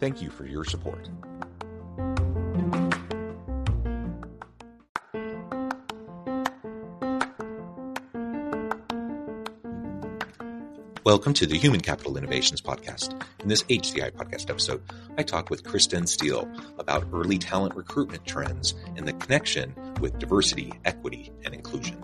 Thank 0.00 0.22
you 0.22 0.30
for 0.30 0.46
your 0.46 0.64
support. 0.64 1.08
Welcome 11.04 11.34
to 11.34 11.46
the 11.46 11.58
Human 11.58 11.80
Capital 11.80 12.16
Innovations 12.16 12.62
Podcast. 12.62 13.20
In 13.42 13.48
this 13.48 13.62
HCI 13.64 14.12
podcast 14.12 14.48
episode, 14.48 14.82
I 15.18 15.22
talk 15.22 15.50
with 15.50 15.64
Christen 15.64 16.06
Steele 16.06 16.50
about 16.78 17.06
early 17.12 17.36
talent 17.36 17.74
recruitment 17.74 18.24
trends 18.24 18.74
and 18.96 19.06
the 19.06 19.12
connection 19.12 19.74
with 20.00 20.18
diversity, 20.18 20.72
equity, 20.84 21.30
and 21.44 21.52
inclusion. 21.52 21.99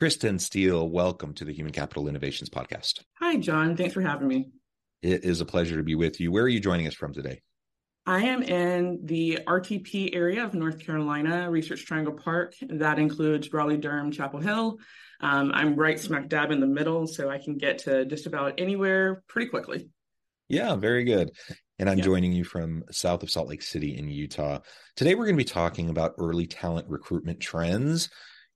Christen 0.00 0.40
Steele, 0.40 0.88
welcome 0.88 1.34
to 1.34 1.44
the 1.44 1.52
Human 1.52 1.72
Capital 1.72 2.08
Innovations 2.08 2.50
Podcast. 2.50 3.04
Hi, 3.20 3.36
John. 3.36 3.76
Thanks 3.76 3.94
for 3.94 4.00
having 4.00 4.26
me. 4.26 4.48
It 5.02 5.24
is 5.24 5.40
a 5.40 5.44
pleasure 5.44 5.76
to 5.76 5.84
be 5.84 5.94
with 5.94 6.18
you. 6.18 6.32
Where 6.32 6.42
are 6.42 6.48
you 6.48 6.58
joining 6.58 6.88
us 6.88 6.94
from 6.94 7.14
today? 7.14 7.42
I 8.04 8.24
am 8.24 8.42
in 8.42 8.98
the 9.04 9.38
RTP 9.46 10.14
area 10.14 10.44
of 10.44 10.52
North 10.52 10.84
Carolina, 10.84 11.48
Research 11.48 11.86
Triangle 11.86 12.12
Park. 12.12 12.54
That 12.68 12.98
includes 12.98 13.52
Raleigh, 13.52 13.76
Durham, 13.76 14.10
Chapel 14.10 14.40
Hill. 14.40 14.78
Um, 15.20 15.52
I'm 15.54 15.76
right 15.76 15.98
smack 15.98 16.28
dab 16.28 16.50
in 16.50 16.58
the 16.58 16.66
middle, 16.66 17.06
so 17.06 17.30
I 17.30 17.38
can 17.38 17.56
get 17.56 17.78
to 17.78 18.04
just 18.04 18.26
about 18.26 18.54
anywhere 18.58 19.22
pretty 19.28 19.48
quickly. 19.48 19.88
Yeah, 20.48 20.74
very 20.74 21.04
good. 21.04 21.30
And 21.78 21.88
I'm 21.88 21.98
yeah. 21.98 22.04
joining 22.04 22.32
you 22.32 22.42
from 22.42 22.82
south 22.90 23.22
of 23.22 23.30
Salt 23.30 23.48
Lake 23.48 23.62
City 23.62 23.96
in 23.96 24.08
Utah. 24.08 24.58
Today, 24.96 25.14
we're 25.14 25.26
going 25.26 25.36
to 25.36 25.44
be 25.44 25.48
talking 25.48 25.88
about 25.88 26.14
early 26.18 26.48
talent 26.48 26.88
recruitment 26.88 27.38
trends 27.38 28.10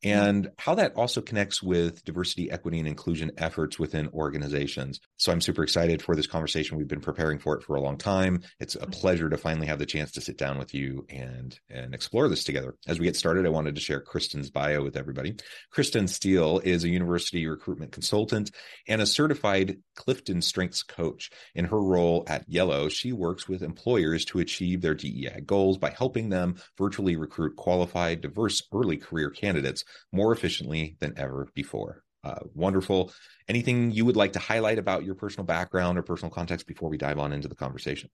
Mm. 0.04 0.10
and 0.10 0.50
how 0.58 0.76
that 0.76 0.94
also 0.94 1.20
connects 1.20 1.60
with 1.60 2.04
diversity, 2.04 2.50
equity, 2.52 2.78
and 2.78 2.86
inclusion 2.86 3.32
efforts 3.36 3.80
within 3.80 4.08
organizations. 4.14 5.00
So 5.16 5.32
I'm 5.32 5.40
super 5.40 5.64
excited 5.64 6.02
for 6.02 6.14
this 6.14 6.28
conversation. 6.28 6.78
We've 6.78 6.86
been 6.86 7.00
preparing 7.00 7.40
for 7.40 7.56
it 7.56 7.64
for 7.64 7.74
a 7.74 7.80
long 7.80 7.98
time. 7.98 8.42
It's 8.60 8.76
a 8.76 8.80
mm-hmm. 8.80 8.90
pleasure 8.90 9.28
to 9.28 9.36
finally 9.36 9.66
have 9.66 9.80
the 9.80 9.86
chance 9.86 10.12
to 10.12 10.20
sit 10.20 10.38
down 10.38 10.56
with 10.56 10.72
you 10.72 11.04
and 11.08 11.58
and 11.68 11.94
explore 11.94 12.28
this 12.28 12.44
together. 12.44 12.76
As 12.86 13.00
we 13.00 13.06
get 13.06 13.16
started, 13.16 13.44
I 13.44 13.48
wanted 13.48 13.74
to 13.74 13.80
share 13.80 14.00
Christen's 14.00 14.50
bio 14.50 14.84
with 14.84 14.96
everybody. 14.96 15.34
Christen 15.70 16.06
Steele 16.06 16.60
is 16.60 16.84
a 16.84 16.88
university 16.88 17.46
recruitment 17.48 17.90
consultant 17.90 18.52
and 18.86 19.02
a 19.02 19.06
certified 19.06 19.78
Clifton 19.96 20.42
Strengths 20.42 20.84
coach. 20.84 21.30
In 21.56 21.64
her 21.64 21.80
role 21.80 22.22
at 22.28 22.48
Yello, 22.48 22.88
she 22.88 23.12
works 23.12 23.48
with 23.48 23.62
employers 23.62 24.24
to 24.26 24.38
achieve 24.38 24.80
their 24.80 24.94
DEI 24.94 25.42
goals 25.44 25.76
by 25.76 25.90
helping 25.90 26.28
them 26.28 26.56
virtually 26.76 27.16
recruit 27.16 27.56
qualified, 27.56 28.20
diverse 28.20 28.62
early 28.72 28.96
career 28.96 29.30
candidates 29.30 29.84
more 30.12 30.32
efficiently 30.32 30.96
than 31.00 31.14
ever 31.16 31.48
before. 31.54 32.02
Uh, 32.24 32.40
wonderful. 32.54 33.12
Anything 33.48 33.90
you 33.90 34.04
would 34.04 34.16
like 34.16 34.32
to 34.32 34.38
highlight 34.38 34.78
about 34.78 35.04
your 35.04 35.14
personal 35.14 35.46
background 35.46 35.98
or 35.98 36.02
personal 36.02 36.30
context 36.30 36.66
before 36.66 36.88
we 36.90 36.98
dive 36.98 37.18
on 37.18 37.32
into 37.32 37.48
the 37.48 37.54
conversation? 37.54 38.10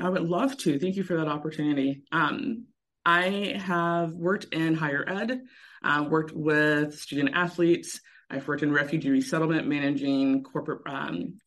I 0.00 0.08
would 0.08 0.22
love 0.22 0.56
to. 0.58 0.78
Thank 0.78 0.96
you 0.96 1.02
for 1.02 1.16
that 1.16 1.26
opportunity. 1.26 2.02
Um, 2.12 2.66
I 3.04 3.58
have 3.64 4.12
worked 4.12 4.52
in 4.52 4.74
higher 4.74 5.04
ed, 5.08 5.40
uh, 5.82 6.06
worked 6.08 6.32
with 6.32 6.98
student 6.98 7.30
athletes. 7.34 8.00
I've 8.28 8.46
worked 8.46 8.62
in 8.62 8.72
refugee 8.72 9.10
resettlement, 9.10 9.66
managing 9.66 10.44
corporate, 10.44 10.82
um, 10.86 11.38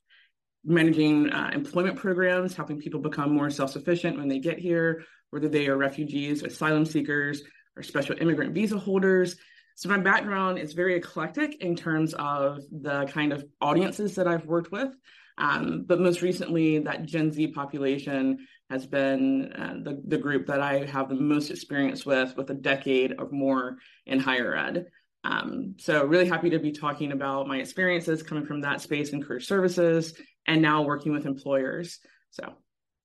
managing 0.66 1.30
uh, 1.30 1.51
employment 1.53 1.97
programs, 1.97 2.56
helping 2.56 2.80
people 2.80 3.00
become 3.00 3.34
more 3.34 3.50
self 3.50 3.72
sufficient 3.72 4.18
when 4.18 4.28
they 4.28 4.40
get 4.40 4.59
here, 4.59 5.03
whether 5.30 5.47
they 5.47 5.68
are 5.68 5.78
refugees, 5.78 6.44
asylum 6.44 6.85
seekers, 6.85 7.44
or 7.78 7.84
special 7.84 8.16
immigrant 8.19 8.53
visa 8.53 8.78
holders. 8.78 9.35
So 9.76 9.90
my 9.90 9.98
background 9.98 10.60
is 10.60 10.74
very 10.74 10.96
eclectic 10.96 11.62
in 11.62 11.76
terms 11.76 12.14
of 12.14 12.60
the 12.72 13.06
kind 13.06 13.34
of 13.34 13.44
audiences 13.62 14.16
that 14.16 14.28
I've 14.28 14.46
worked 14.46 14.72
with. 14.72 14.90
Um, 15.38 15.86
but 15.88 16.00
most 16.00 16.22
recently, 16.22 16.80
that 16.80 17.06
Gen 17.06 17.32
Z 17.32 17.48
population 17.48 18.48
has 18.70 18.86
been 18.86 19.52
uh, 19.54 19.76
the, 19.84 20.02
the 20.08 20.18
group 20.18 20.48
that 20.48 20.62
I 20.62 20.86
have 20.86 21.10
the 21.10 21.16
most 21.16 21.50
experience 21.50 22.06
with, 22.06 22.36
with 22.38 22.50
a 22.52 22.56
decade 22.56 23.16
or 23.18 23.30
more 23.32 23.78
in 24.06 24.20
higher 24.20 24.56
ed. 24.56 24.86
Um, 25.24 25.76
so 25.80 26.04
really 26.06 26.28
happy 26.28 26.50
to 26.52 26.60
be 26.60 26.72
talking 26.72 27.12
about 27.12 27.48
my 27.48 27.58
experiences 27.58 28.22
coming 28.22 28.46
from 28.46 28.62
that 28.62 28.82
space 28.82 29.10
in 29.10 29.24
career 29.24 29.40
services 29.40 30.14
and 30.48 30.62
now 30.62 30.82
working 30.82 31.14
with 31.14 31.26
employers. 31.26 32.00
So 32.32 32.54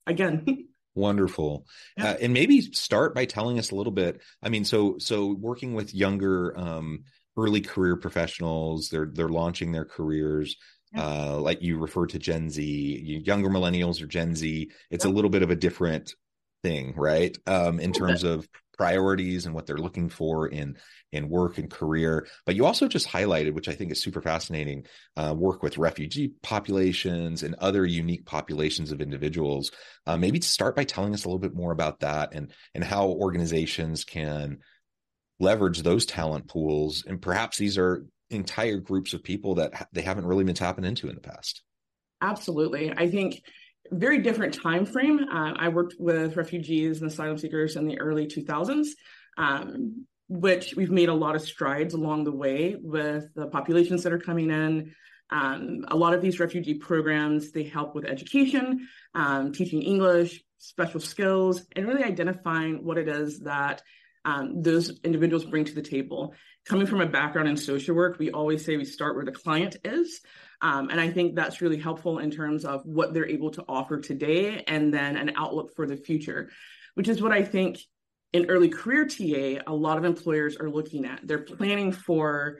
again, 0.06 0.67
Wonderful. 0.94 1.66
Yeah. 1.96 2.10
Uh, 2.10 2.16
and 2.22 2.32
maybe 2.32 2.60
start 2.60 3.14
by 3.14 3.24
telling 3.24 3.58
us 3.58 3.70
a 3.70 3.76
little 3.76 3.92
bit. 3.92 4.20
I 4.42 4.48
mean, 4.48 4.64
so 4.64 4.98
so 4.98 5.34
working 5.38 5.74
with 5.74 5.94
younger 5.94 6.58
um, 6.58 7.04
early 7.36 7.60
career 7.60 7.96
professionals, 7.96 8.88
they're 8.88 9.10
they're 9.12 9.28
launching 9.28 9.72
their 9.72 9.84
careers. 9.84 10.56
Yeah. 10.92 11.04
Uh, 11.04 11.38
like 11.38 11.62
you 11.62 11.78
refer 11.78 12.06
to 12.06 12.18
Gen 12.18 12.50
Z, 12.50 13.22
younger 13.24 13.50
millennials 13.50 14.02
or 14.02 14.06
Gen 14.06 14.34
Z. 14.34 14.70
It's 14.90 15.04
yeah. 15.04 15.10
a 15.10 15.12
little 15.12 15.30
bit 15.30 15.42
of 15.42 15.50
a 15.50 15.56
different 15.56 16.14
thing, 16.62 16.94
right? 16.96 17.36
Um, 17.46 17.80
in 17.80 17.92
terms 17.92 18.24
of 18.24 18.48
priorities 18.78 19.44
and 19.44 19.54
what 19.54 19.66
they're 19.66 19.76
looking 19.76 20.08
for 20.08 20.46
in 20.46 20.78
in 21.12 21.28
work 21.28 21.58
and 21.58 21.70
career. 21.70 22.26
But 22.46 22.54
you 22.54 22.64
also 22.64 22.86
just 22.86 23.08
highlighted, 23.08 23.52
which 23.52 23.68
I 23.68 23.74
think 23.74 23.90
is 23.90 24.00
super 24.00 24.22
fascinating, 24.22 24.86
uh, 25.16 25.34
work 25.36 25.62
with 25.62 25.78
refugee 25.78 26.32
populations 26.42 27.42
and 27.42 27.54
other 27.56 27.84
unique 27.84 28.24
populations 28.24 28.92
of 28.92 29.00
individuals. 29.00 29.72
Uh, 30.06 30.16
maybe 30.16 30.40
start 30.40 30.76
by 30.76 30.84
telling 30.84 31.14
us 31.14 31.24
a 31.24 31.28
little 31.28 31.40
bit 31.40 31.54
more 31.54 31.72
about 31.72 32.00
that 32.00 32.32
and 32.32 32.52
and 32.74 32.84
how 32.84 33.08
organizations 33.08 34.04
can 34.04 34.58
leverage 35.40 35.82
those 35.82 36.06
talent 36.06 36.48
pools. 36.48 37.04
And 37.06 37.20
perhaps 37.20 37.58
these 37.58 37.78
are 37.78 38.04
entire 38.30 38.78
groups 38.78 39.14
of 39.14 39.22
people 39.22 39.56
that 39.56 39.88
they 39.92 40.02
haven't 40.02 40.26
really 40.26 40.44
been 40.44 40.54
tapping 40.54 40.84
into 40.84 41.08
in 41.08 41.14
the 41.14 41.20
past. 41.20 41.62
Absolutely, 42.20 42.92
I 42.92 43.10
think 43.10 43.42
very 43.90 44.18
different 44.18 44.54
time 44.54 44.86
frame. 44.86 45.20
Uh, 45.20 45.54
I 45.56 45.68
worked 45.68 45.94
with 45.98 46.36
refugees 46.36 47.00
and 47.00 47.10
asylum 47.10 47.38
seekers 47.38 47.76
in 47.76 47.86
the 47.86 48.00
early 48.00 48.26
2000s, 48.26 48.88
um, 49.36 50.06
which 50.28 50.74
we've 50.76 50.90
made 50.90 51.08
a 51.08 51.14
lot 51.14 51.36
of 51.36 51.42
strides 51.42 51.94
along 51.94 52.24
the 52.24 52.32
way 52.32 52.76
with 52.80 53.32
the 53.34 53.46
populations 53.46 54.02
that 54.02 54.12
are 54.12 54.18
coming 54.18 54.50
in. 54.50 54.94
Um, 55.30 55.84
a 55.88 55.96
lot 55.96 56.14
of 56.14 56.22
these 56.22 56.40
refugee 56.40 56.74
programs 56.74 57.52
they 57.52 57.64
help 57.64 57.94
with 57.94 58.06
education, 58.06 58.88
um, 59.14 59.52
teaching 59.52 59.82
English, 59.82 60.42
special 60.58 61.00
skills, 61.00 61.66
and 61.76 61.86
really 61.86 62.04
identifying 62.04 62.84
what 62.84 62.98
it 62.98 63.08
is 63.08 63.40
that 63.40 63.82
um, 64.24 64.62
those 64.62 64.98
individuals 65.04 65.44
bring 65.44 65.64
to 65.64 65.74
the 65.74 65.82
table. 65.82 66.34
Coming 66.66 66.86
from 66.86 67.00
a 67.00 67.06
background 67.06 67.48
in 67.48 67.56
social 67.56 67.94
work, 67.94 68.18
we 68.18 68.30
always 68.30 68.64
say 68.64 68.76
we 68.76 68.84
start 68.84 69.16
where 69.16 69.24
the 69.24 69.32
client 69.32 69.76
is. 69.84 70.20
Um, 70.60 70.90
and 70.90 71.00
I 71.00 71.10
think 71.10 71.34
that's 71.34 71.60
really 71.60 71.78
helpful 71.78 72.18
in 72.18 72.30
terms 72.30 72.64
of 72.64 72.84
what 72.84 73.14
they're 73.14 73.28
able 73.28 73.50
to 73.52 73.64
offer 73.68 74.00
today 74.00 74.64
and 74.66 74.92
then 74.92 75.16
an 75.16 75.32
outlook 75.36 75.74
for 75.76 75.86
the 75.86 75.96
future, 75.96 76.50
which 76.94 77.08
is 77.08 77.22
what 77.22 77.32
I 77.32 77.44
think 77.44 77.78
in 78.32 78.46
early 78.46 78.68
career 78.68 79.06
TA, 79.06 79.62
a 79.66 79.74
lot 79.74 79.98
of 79.98 80.04
employers 80.04 80.56
are 80.56 80.68
looking 80.68 81.04
at. 81.04 81.20
They're 81.26 81.38
planning 81.38 81.92
for 81.92 82.58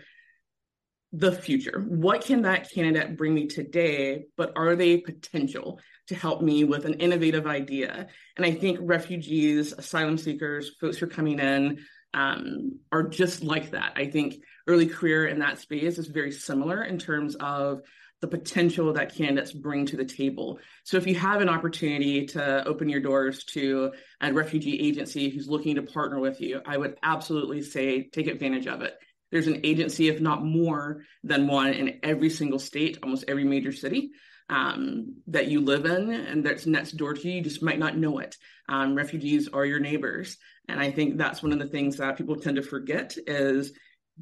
the 1.12 1.32
future. 1.32 1.84
What 1.88 2.24
can 2.24 2.42
that 2.42 2.70
candidate 2.70 3.16
bring 3.16 3.34
me 3.34 3.46
today? 3.46 4.26
But 4.36 4.52
are 4.56 4.76
they 4.76 4.98
potential 4.98 5.80
to 6.08 6.14
help 6.14 6.42
me 6.42 6.64
with 6.64 6.84
an 6.84 6.94
innovative 6.94 7.46
idea? 7.46 8.08
And 8.36 8.44
I 8.44 8.52
think 8.52 8.78
refugees, 8.82 9.72
asylum 9.72 10.18
seekers, 10.18 10.72
folks 10.80 10.98
who 10.98 11.06
are 11.06 11.10
coming 11.10 11.38
in 11.38 11.78
um, 12.14 12.78
are 12.92 13.02
just 13.02 13.42
like 13.42 13.70
that. 13.70 13.92
I 13.96 14.06
think 14.06 14.36
early 14.68 14.86
career 14.86 15.26
in 15.26 15.40
that 15.40 15.58
space 15.58 15.98
is 15.98 16.06
very 16.06 16.30
similar 16.30 16.84
in 16.84 16.98
terms 16.98 17.34
of 17.36 17.80
the 18.20 18.28
potential 18.28 18.92
that 18.92 19.14
candidates 19.14 19.52
bring 19.52 19.86
to 19.86 19.96
the 19.96 20.04
table. 20.04 20.58
So 20.84 20.96
if 20.96 21.06
you 21.06 21.14
have 21.14 21.40
an 21.40 21.48
opportunity 21.48 22.26
to 22.26 22.66
open 22.66 22.88
your 22.88 23.00
doors 23.00 23.44
to 23.52 23.92
a 24.20 24.32
refugee 24.32 24.78
agency 24.80 25.30
who's 25.30 25.48
looking 25.48 25.76
to 25.76 25.82
partner 25.82 26.18
with 26.18 26.40
you, 26.40 26.60
I 26.66 26.76
would 26.76 26.96
absolutely 27.02 27.62
say 27.62 28.08
take 28.12 28.26
advantage 28.26 28.66
of 28.66 28.82
it. 28.82 28.94
There's 29.30 29.46
an 29.46 29.60
agency, 29.64 30.08
if 30.08 30.20
not 30.20 30.44
more 30.44 31.04
than 31.22 31.46
one, 31.46 31.72
in 31.72 32.00
every 32.02 32.30
single 32.30 32.58
state, 32.58 32.98
almost 33.02 33.24
every 33.28 33.44
major 33.44 33.72
city 33.72 34.10
um, 34.50 35.16
that 35.28 35.48
you 35.48 35.60
live 35.60 35.84
in, 35.84 36.10
and 36.10 36.44
that's 36.44 36.66
next 36.66 36.92
door 36.92 37.14
to 37.14 37.28
you. 37.28 37.34
You 37.34 37.42
just 37.42 37.62
might 37.62 37.78
not 37.78 37.96
know 37.96 38.18
it. 38.18 38.36
Um, 38.68 38.94
refugees 38.94 39.48
are 39.48 39.64
your 39.64 39.80
neighbors, 39.80 40.38
and 40.68 40.80
I 40.80 40.90
think 40.90 41.18
that's 41.18 41.42
one 41.42 41.52
of 41.52 41.58
the 41.58 41.66
things 41.66 41.98
that 41.98 42.16
people 42.16 42.36
tend 42.36 42.56
to 42.56 42.62
forget 42.62 43.16
is 43.26 43.72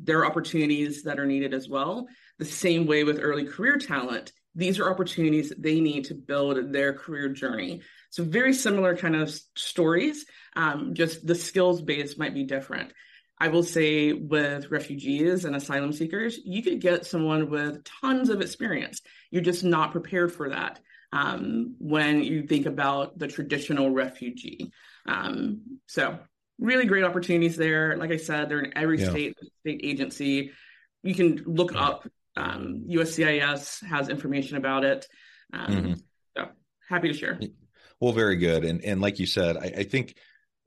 there 0.03 0.21
are 0.21 0.27
opportunities 0.27 1.03
that 1.05 1.19
are 1.19 1.27
needed 1.27 1.55
as 1.55 1.69
well. 1.69 2.07
The 2.39 2.45
same 2.45 2.87
way 2.87 3.05
with 3.05 3.19
early 3.21 3.45
career 3.45 3.79
talent, 3.79 4.33
these 4.55 4.79
are 4.79 4.91
opportunities 4.91 5.53
they 5.57 5.81
need 5.81 6.07
to 6.07 6.15
build 6.15 6.73
their 6.73 6.93
career 6.93 7.29
journey. 7.29 7.83
So 8.11 8.25
very 8.25 8.55
similar 8.55 8.97
kind 8.97 9.17
of 9.17 9.31
stories, 9.55 10.25
um, 10.55 10.95
just 10.95 11.27
the 11.27 11.35
skills 11.35 11.83
base 11.83 12.17
might 12.17 12.35
be 12.35 12.45
different. 12.45 12.93
I 13.39 13.49
will 13.49 13.63
say 13.63 14.15
with 14.15 14.71
refugees 14.71 15.45
and 15.45 15.55
asylum 15.55 15.93
seekers, 15.93 16.39
you 16.43 16.63
could 16.63 16.81
get 16.81 17.05
someone 17.05 17.51
with 17.51 17.85
tons 17.85 18.31
of 18.31 18.41
experience. 18.41 19.03
You're 19.31 19.43
just 19.43 19.63
not 19.63 19.93
prepared 19.93 20.33
for 20.33 20.49
that 20.49 20.81
um, 21.13 21.75
when 21.79 22.23
you 22.23 22.47
think 22.47 22.65
about 22.67 23.19
the 23.19 23.29
traditional 23.29 23.91
refugee. 23.91 24.73
Um, 25.07 25.79
so, 25.87 26.19
really 26.59 26.87
great 26.87 27.05
opportunities 27.05 27.57
there. 27.57 27.97
Like 27.97 28.11
I 28.11 28.17
said, 28.17 28.49
they're 28.49 28.61
in 28.61 28.77
every 28.77 29.01
yeah. 29.01 29.11
state 29.11 29.39
state 29.61 29.81
agency. 29.83 30.53
You 31.03 31.15
can 31.15 31.43
look 31.47 31.73
yeah. 31.73 31.87
up. 31.87 32.09
Um, 32.37 32.85
USCIS 32.89 33.85
has 33.85 34.09
information 34.09 34.59
about 34.59 34.85
it. 34.85 35.07
Um, 35.53 35.69
mm-hmm. 35.69 35.93
So 36.37 36.49
happy 36.89 37.09
to 37.09 37.15
share. 37.15 37.41
Well, 38.01 38.13
very 38.13 38.37
good. 38.37 38.65
And 38.65 38.85
and 38.85 39.01
like 39.01 39.19
you 39.19 39.27
said, 39.27 39.57
I, 39.57 39.73
I 39.79 39.83
think 39.85 40.17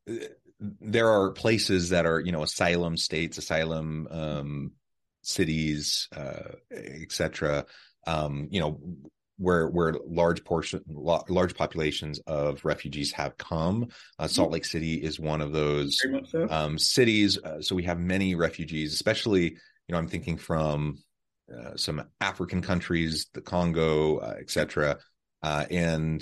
uh, 0.09 0.15
there 0.59 1.09
are 1.09 1.31
places 1.31 1.89
that 1.89 2.06
are 2.06 2.19
you 2.19 2.31
know 2.31 2.44
asylum 2.44 2.97
states 2.97 3.38
asylum 3.38 4.07
um, 4.12 4.71
cities 5.21 6.07
uh, 6.15 6.56
etc 6.71 7.65
um, 8.07 8.47
you 8.51 8.59
know 8.59 8.80
where 9.39 9.68
where 9.69 9.95
large 10.06 10.44
portion 10.44 10.81
large 10.88 11.56
populations 11.56 12.19
of 12.27 12.63
refugees 12.63 13.12
have 13.12 13.38
come 13.38 13.88
uh, 14.19 14.27
salt 14.27 14.47
mm-hmm. 14.47 14.53
lake 14.53 14.65
city 14.65 14.95
is 14.95 15.19
one 15.19 15.41
of 15.41 15.53
those 15.53 15.97
so. 16.30 16.47
um, 16.50 16.77
cities 16.77 17.39
uh, 17.44 17.62
so 17.62 17.74
we 17.75 17.83
have 17.83 18.00
many 18.00 18.36
refugees 18.36 18.94
especially 18.94 19.45
you 19.45 19.91
know 19.91 19.97
i'm 19.97 20.07
thinking 20.07 20.38
from 20.38 20.97
uh, 21.51 21.75
some 21.75 22.03
african 22.21 22.62
countries 22.62 23.27
the 23.33 23.41
congo 23.41 24.18
uh, 24.18 24.36
etc 24.39 24.97
uh, 25.41 25.65
and 25.71 26.21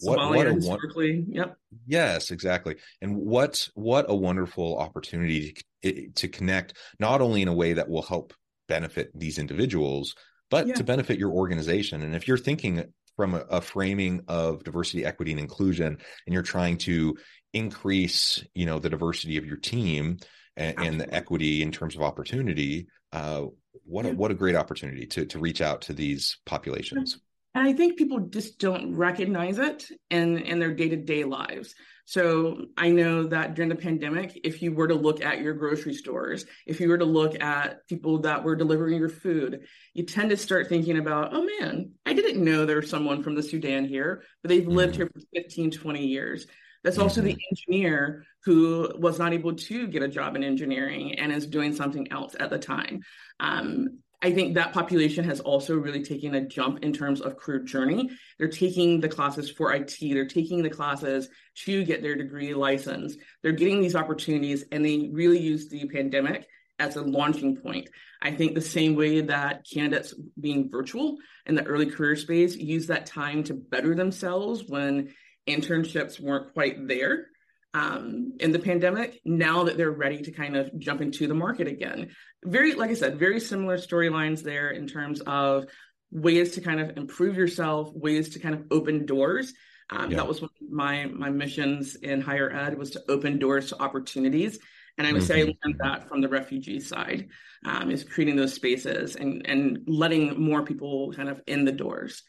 what, 0.00 0.18
what 0.30 0.46
a 0.46 0.54
one- 0.54 1.26
yep. 1.28 1.56
Yes, 1.84 2.30
exactly. 2.30 2.76
And 3.00 3.16
what 3.16 3.68
what 3.74 4.06
a 4.08 4.14
wonderful 4.14 4.78
opportunity 4.78 5.56
to, 5.82 6.10
to 6.10 6.28
connect 6.28 6.74
not 7.00 7.20
only 7.20 7.42
in 7.42 7.48
a 7.48 7.52
way 7.52 7.72
that 7.72 7.88
will 7.88 8.02
help 8.02 8.32
benefit 8.68 9.10
these 9.18 9.38
individuals, 9.38 10.14
but 10.52 10.66
yeah. 10.66 10.74
to 10.74 10.84
benefit 10.84 11.18
your 11.18 11.30
organization. 11.30 12.02
And 12.02 12.14
if 12.14 12.28
you're 12.28 12.36
thinking 12.36 12.84
from 13.16 13.32
a, 13.32 13.38
a, 13.38 13.60
framing 13.62 14.20
of 14.28 14.62
diversity, 14.64 15.02
equity, 15.02 15.30
and 15.30 15.40
inclusion, 15.40 15.86
and 16.26 16.34
you're 16.34 16.42
trying 16.42 16.76
to 16.78 17.16
increase, 17.54 18.44
you 18.54 18.66
know, 18.66 18.78
the 18.78 18.90
diversity 18.90 19.38
of 19.38 19.46
your 19.46 19.56
team 19.56 20.18
and, 20.58 20.78
and 20.78 21.00
the 21.00 21.12
equity 21.12 21.62
in 21.62 21.72
terms 21.72 21.96
of 21.96 22.02
opportunity, 22.02 22.86
uh, 23.14 23.46
what 23.86 24.04
yeah. 24.04 24.10
a, 24.10 24.14
what 24.14 24.30
a 24.30 24.34
great 24.34 24.54
opportunity 24.54 25.06
to 25.06 25.24
to 25.24 25.38
reach 25.38 25.62
out 25.62 25.80
to 25.82 25.94
these 25.94 26.36
populations. 26.44 27.18
And 27.54 27.66
I 27.66 27.72
think 27.72 27.98
people 27.98 28.18
just 28.20 28.58
don't 28.58 28.94
recognize 28.94 29.58
it 29.58 29.86
in, 30.10 30.38
in 30.38 30.58
their 30.58 30.72
day 30.72 30.88
to 30.88 30.96
day 30.96 31.24
lives. 31.24 31.74
So 32.04 32.66
I 32.76 32.90
know 32.90 33.24
that 33.28 33.54
during 33.54 33.68
the 33.68 33.76
pandemic, 33.76 34.40
if 34.42 34.60
you 34.60 34.72
were 34.72 34.88
to 34.88 34.94
look 34.94 35.22
at 35.22 35.40
your 35.40 35.54
grocery 35.54 35.94
stores, 35.94 36.46
if 36.66 36.80
you 36.80 36.88
were 36.88 36.98
to 36.98 37.04
look 37.04 37.40
at 37.40 37.86
people 37.86 38.18
that 38.20 38.42
were 38.42 38.56
delivering 38.56 38.98
your 38.98 39.08
food, 39.08 39.66
you 39.94 40.04
tend 40.04 40.30
to 40.30 40.36
start 40.36 40.68
thinking 40.68 40.98
about, 40.98 41.32
oh 41.32 41.46
man, 41.60 41.92
I 42.04 42.12
didn't 42.12 42.42
know 42.42 42.66
there 42.66 42.76
was 42.76 42.90
someone 42.90 43.22
from 43.22 43.34
the 43.34 43.42
Sudan 43.42 43.84
here, 43.84 44.24
but 44.42 44.48
they've 44.48 44.62
mm-hmm. 44.62 44.72
lived 44.72 44.96
here 44.96 45.06
for 45.06 45.20
15, 45.34 45.70
20 45.70 46.06
years. 46.06 46.46
That's 46.82 46.98
also 46.98 47.20
mm-hmm. 47.20 47.28
the 47.28 47.38
engineer 47.50 48.24
who 48.44 48.90
was 48.98 49.18
not 49.18 49.32
able 49.32 49.54
to 49.54 49.86
get 49.86 50.02
a 50.02 50.08
job 50.08 50.34
in 50.34 50.42
engineering 50.42 51.18
and 51.18 51.32
is 51.32 51.46
doing 51.46 51.74
something 51.74 52.10
else 52.10 52.34
at 52.38 52.50
the 52.50 52.58
time. 52.58 53.02
Um, 53.38 54.00
I 54.24 54.30
think 54.30 54.54
that 54.54 54.72
population 54.72 55.24
has 55.24 55.40
also 55.40 55.74
really 55.74 56.04
taken 56.04 56.36
a 56.36 56.46
jump 56.46 56.84
in 56.84 56.92
terms 56.92 57.20
of 57.20 57.36
career 57.36 57.58
journey. 57.58 58.08
They're 58.38 58.46
taking 58.48 59.00
the 59.00 59.08
classes 59.08 59.50
for 59.50 59.72
IT, 59.74 59.96
they're 60.00 60.26
taking 60.26 60.62
the 60.62 60.70
classes 60.70 61.28
to 61.64 61.84
get 61.84 62.02
their 62.02 62.14
degree 62.14 62.54
license. 62.54 63.16
They're 63.42 63.50
getting 63.50 63.80
these 63.80 63.96
opportunities, 63.96 64.64
and 64.70 64.84
they 64.84 65.10
really 65.12 65.40
use 65.40 65.68
the 65.68 65.88
pandemic 65.88 66.46
as 66.78 66.94
a 66.94 67.02
launching 67.02 67.56
point. 67.56 67.88
I 68.22 68.30
think 68.30 68.54
the 68.54 68.60
same 68.60 68.94
way 68.94 69.20
that 69.22 69.66
candidates 69.72 70.14
being 70.40 70.70
virtual 70.70 71.18
in 71.46 71.56
the 71.56 71.64
early 71.64 71.86
career 71.86 72.14
space 72.14 72.54
use 72.56 72.86
that 72.86 73.06
time 73.06 73.42
to 73.44 73.54
better 73.54 73.94
themselves 73.94 74.64
when 74.68 75.12
internships 75.48 76.20
weren't 76.20 76.52
quite 76.54 76.86
there 76.86 77.26
um, 77.74 78.34
in 78.40 78.52
the 78.52 78.58
pandemic 78.58 79.20
now 79.24 79.64
that 79.64 79.76
they're 79.76 79.90
ready 79.90 80.20
to 80.22 80.30
kind 80.30 80.56
of 80.56 80.76
jump 80.78 81.00
into 81.00 81.26
the 81.26 81.34
market 81.34 81.66
again. 81.66 82.10
Very, 82.44 82.74
like 82.74 82.90
I 82.90 82.94
said, 82.94 83.18
very 83.18 83.40
similar 83.40 83.78
storylines 83.78 84.42
there 84.42 84.70
in 84.70 84.86
terms 84.86 85.20
of 85.22 85.66
ways 86.10 86.52
to 86.52 86.60
kind 86.60 86.80
of 86.80 86.96
improve 86.96 87.36
yourself, 87.36 87.90
ways 87.94 88.30
to 88.30 88.38
kind 88.38 88.54
of 88.54 88.64
open 88.70 89.06
doors. 89.06 89.54
Um, 89.90 90.10
yeah. 90.10 90.18
That 90.18 90.28
was 90.28 90.40
one 90.40 90.50
of 90.60 90.70
my 90.70 91.06
my 91.06 91.30
missions 91.30 91.96
in 91.96 92.20
higher 92.20 92.50
ed 92.50 92.78
was 92.78 92.90
to 92.90 93.02
open 93.08 93.38
doors 93.38 93.68
to 93.70 93.82
opportunities. 93.82 94.58
And 94.98 95.06
I 95.06 95.12
would 95.12 95.22
mm-hmm. 95.22 95.26
say 95.26 95.40
I 95.40 95.44
mm-hmm. 95.44 95.68
learned 95.68 95.80
that 95.82 96.08
from 96.08 96.20
the 96.20 96.28
refugee 96.28 96.80
side, 96.80 97.28
um, 97.64 97.90
is 97.90 98.04
creating 98.04 98.36
those 98.36 98.52
spaces 98.54 99.16
and 99.16 99.46
and 99.46 99.80
letting 99.86 100.40
more 100.40 100.62
people 100.62 101.12
kind 101.12 101.28
of 101.28 101.40
in 101.46 101.64
the 101.64 101.72
doors 101.72 102.22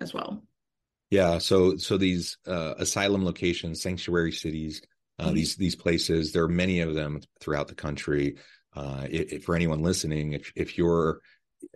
as 0.00 0.12
well. 0.12 0.44
Yeah, 1.12 1.36
so 1.36 1.76
so 1.76 1.98
these 1.98 2.38
uh, 2.46 2.72
asylum 2.78 3.22
locations, 3.22 3.82
sanctuary 3.82 4.32
cities, 4.32 4.80
uh, 5.18 5.26
mm-hmm. 5.26 5.34
these 5.34 5.56
these 5.56 5.76
places, 5.76 6.32
there 6.32 6.42
are 6.42 6.48
many 6.48 6.80
of 6.80 6.94
them 6.94 7.20
throughout 7.38 7.68
the 7.68 7.74
country. 7.74 8.36
Uh, 8.74 9.06
if, 9.10 9.44
for 9.44 9.54
anyone 9.54 9.82
listening, 9.82 10.32
if 10.32 10.50
if 10.56 10.78
you're 10.78 11.20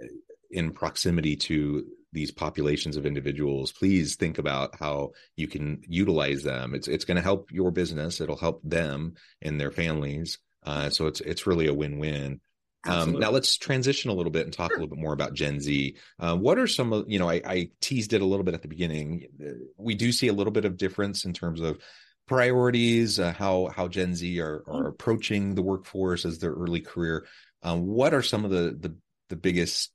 uh, 0.02 0.06
in 0.50 0.70
proximity 0.70 1.37
to 1.37 1.84
these 2.14 2.30
populations 2.30 2.96
of 2.96 3.04
individuals, 3.04 3.72
please 3.72 4.16
think 4.16 4.38
about 4.38 4.75
how 4.75 5.10
you 5.37 5.49
can 5.49 5.82
utilize 5.87 6.42
them. 6.42 6.75
It's 6.75 6.88
it's 6.88 7.04
going 7.04 7.18
to 7.18 7.22
help 7.22 7.52
your 7.52 7.70
business. 7.70 8.22
It'll 8.22 8.38
help 8.38 8.62
them 8.64 9.16
and 9.42 9.60
their 9.60 9.70
families. 9.70 10.38
Uh, 10.64 10.88
so 10.88 11.08
it's 11.08 11.20
it's 11.20 11.46
really 11.46 11.66
a 11.66 11.75
win 11.75 11.99
win. 11.99 12.40
Um, 12.85 13.18
now 13.18 13.30
let's 13.30 13.56
transition 13.56 14.11
a 14.11 14.14
little 14.14 14.30
bit 14.30 14.45
and 14.45 14.52
talk 14.52 14.71
sure. 14.71 14.76
a 14.76 14.80
little 14.80 14.95
bit 14.95 15.02
more 15.02 15.12
about 15.12 15.35
Gen 15.35 15.61
Z. 15.61 15.97
Uh, 16.21 16.37
what 16.37 16.59
are 16.59 16.66
some 16.66 16.92
of 16.92 17.04
you 17.09 17.18
know 17.18 17.28
I, 17.28 17.42
I, 17.45 17.71
teased 17.80 18.12
it 18.12 18.23
a 18.23 18.25
little 18.25 18.45
bit 18.45 18.54
at 18.54 18.62
the 18.62 18.68
beginning. 18.68 19.26
We 19.76 19.95
do 19.95 20.12
see 20.12 20.28
a 20.28 20.33
little 20.33 20.52
bit 20.52 20.64
of 20.64 20.76
difference 20.76 21.25
in 21.25 21.33
terms 21.33 21.61
of 21.61 21.80
priorities, 22.26 23.18
uh, 23.18 23.33
how 23.33 23.71
how 23.75 23.88
Gen 23.88 24.14
Z 24.14 24.40
are, 24.40 24.62
are 24.66 24.80
mm-hmm. 24.80 24.87
approaching 24.87 25.54
the 25.54 25.62
workforce 25.62 26.25
as 26.25 26.38
their 26.38 26.52
early 26.52 26.80
career. 26.80 27.26
Um, 27.62 27.87
what 27.87 28.14
are 28.14 28.23
some 28.23 28.45
of 28.45 28.50
the, 28.50 28.76
the 28.78 28.97
the 29.30 29.37
biggest 29.37 29.90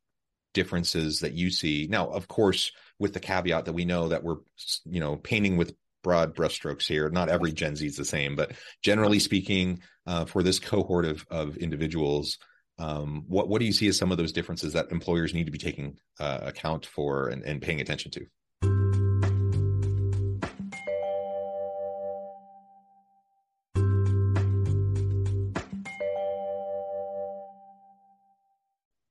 differences 0.54 1.22
that 1.22 1.34
you 1.34 1.50
see? 1.50 1.88
Now, 1.90 2.08
of 2.08 2.28
course, 2.28 2.72
with 3.00 3.14
the 3.14 3.20
caveat 3.20 3.66
that 3.66 3.74
we 3.74 3.86
know 3.86 4.10
that 4.10 4.24
we're 4.24 4.38
you 4.86 5.00
know 5.00 5.18
painting 5.18 5.58
with 5.58 5.74
broad 6.04 6.36
brushstrokes 6.36 6.88
here. 6.88 7.10
Not 7.10 7.30
every 7.30 7.52
Gen 7.52 7.76
Z 7.76 7.86
is 7.86 7.96
the 7.96 8.06
same, 8.06 8.36
but 8.36 8.54
generally 8.82 9.20
speaking, 9.20 9.82
uh, 10.08 10.26
for 10.26 10.44
this 10.44 10.60
cohort 10.60 11.06
of 11.06 11.26
of 11.30 11.58
individuals, 11.58 12.38
um, 12.82 13.26
what 13.28 13.48
what 13.48 13.60
do 13.60 13.66
you 13.66 13.72
see 13.72 13.88
as 13.88 13.98
some 13.98 14.12
of 14.12 14.18
those 14.18 14.32
differences 14.32 14.74
that 14.74 14.92
employers 14.92 15.34
need 15.34 15.46
to 15.46 15.52
be 15.52 15.60
taking 15.60 16.00
uh, 16.20 16.40
account 16.42 16.86
for 16.86 17.28
and, 17.28 17.44
and 17.44 17.62
paying 17.62 17.80
attention 17.80 18.10
to? 18.12 18.26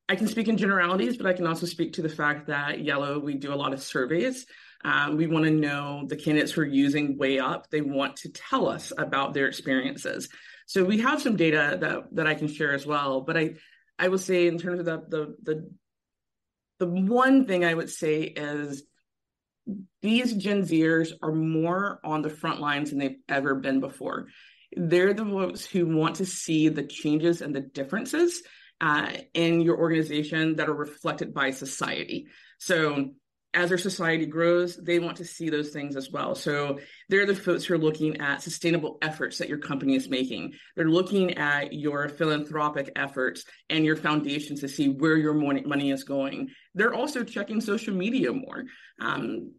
I 0.08 0.16
can 0.16 0.26
speak 0.26 0.48
in 0.48 0.56
generalities, 0.56 1.16
but 1.16 1.26
I 1.26 1.32
can 1.32 1.46
also 1.46 1.66
speak 1.66 1.92
to 1.92 2.02
the 2.02 2.08
fact 2.08 2.48
that 2.48 2.78
Yello, 2.78 3.22
we 3.22 3.34
do 3.34 3.54
a 3.54 3.54
lot 3.54 3.72
of 3.72 3.80
surveys. 3.80 4.44
Um, 4.82 5.16
we 5.16 5.28
want 5.28 5.44
to 5.44 5.52
know 5.52 6.04
the 6.08 6.16
candidates 6.16 6.50
who 6.50 6.62
are 6.62 6.66
using 6.66 7.16
WayUp. 7.16 7.64
They 7.70 7.82
want 7.82 8.16
to 8.16 8.30
tell 8.30 8.68
us 8.68 8.92
about 8.98 9.34
their 9.34 9.46
experiences. 9.46 10.28
So 10.70 10.84
we 10.84 11.00
have 11.00 11.20
some 11.20 11.34
data 11.34 11.78
that 11.80 12.14
that 12.14 12.28
I 12.28 12.34
can 12.34 12.46
share 12.46 12.72
as 12.72 12.86
well. 12.86 13.22
But 13.22 13.36
I 13.36 13.54
I 13.98 14.06
will 14.06 14.18
say 14.18 14.46
in 14.46 14.56
terms 14.56 14.78
of 14.78 14.84
the 14.84 14.98
the 15.08 15.36
the 15.42 15.70
the 16.78 16.86
one 16.86 17.44
thing 17.44 17.64
I 17.64 17.74
would 17.74 17.90
say 17.90 18.20
is 18.22 18.84
these 20.00 20.32
Gen 20.32 20.62
Zers 20.62 21.10
are 21.22 21.32
more 21.32 21.98
on 22.04 22.22
the 22.22 22.30
front 22.30 22.60
lines 22.60 22.90
than 22.90 23.00
they've 23.00 23.18
ever 23.28 23.56
been 23.56 23.80
before. 23.80 24.28
They're 24.76 25.12
the 25.12 25.24
folks 25.24 25.64
who 25.66 25.88
want 25.88 26.16
to 26.16 26.24
see 26.24 26.68
the 26.68 26.84
changes 26.84 27.42
and 27.42 27.52
the 27.52 27.62
differences 27.62 28.40
uh, 28.80 29.10
in 29.34 29.62
your 29.62 29.76
organization 29.76 30.54
that 30.54 30.68
are 30.68 30.72
reflected 30.72 31.34
by 31.34 31.50
society. 31.50 32.28
So 32.58 33.10
as 33.52 33.72
our 33.72 33.78
society 33.78 34.26
grows, 34.26 34.76
they 34.76 35.00
want 35.00 35.16
to 35.16 35.24
see 35.24 35.50
those 35.50 35.70
things 35.70 35.96
as 35.96 36.10
well. 36.10 36.34
So 36.34 36.78
they're 37.08 37.26
the 37.26 37.34
folks 37.34 37.64
who 37.64 37.74
are 37.74 37.78
looking 37.78 38.20
at 38.20 38.42
sustainable 38.42 38.98
efforts 39.02 39.38
that 39.38 39.48
your 39.48 39.58
company 39.58 39.96
is 39.96 40.08
making. 40.08 40.52
They're 40.76 40.88
looking 40.88 41.36
at 41.36 41.72
your 41.72 42.08
philanthropic 42.08 42.92
efforts 42.94 43.44
and 43.68 43.84
your 43.84 43.96
foundations 43.96 44.60
to 44.60 44.68
see 44.68 44.88
where 44.88 45.16
your 45.16 45.34
money 45.34 45.90
is 45.90 46.04
going. 46.04 46.50
They're 46.74 46.94
also 46.94 47.24
checking 47.24 47.60
social 47.60 47.94
media 47.94 48.32
more. 48.32 48.64
Um, 49.00 49.52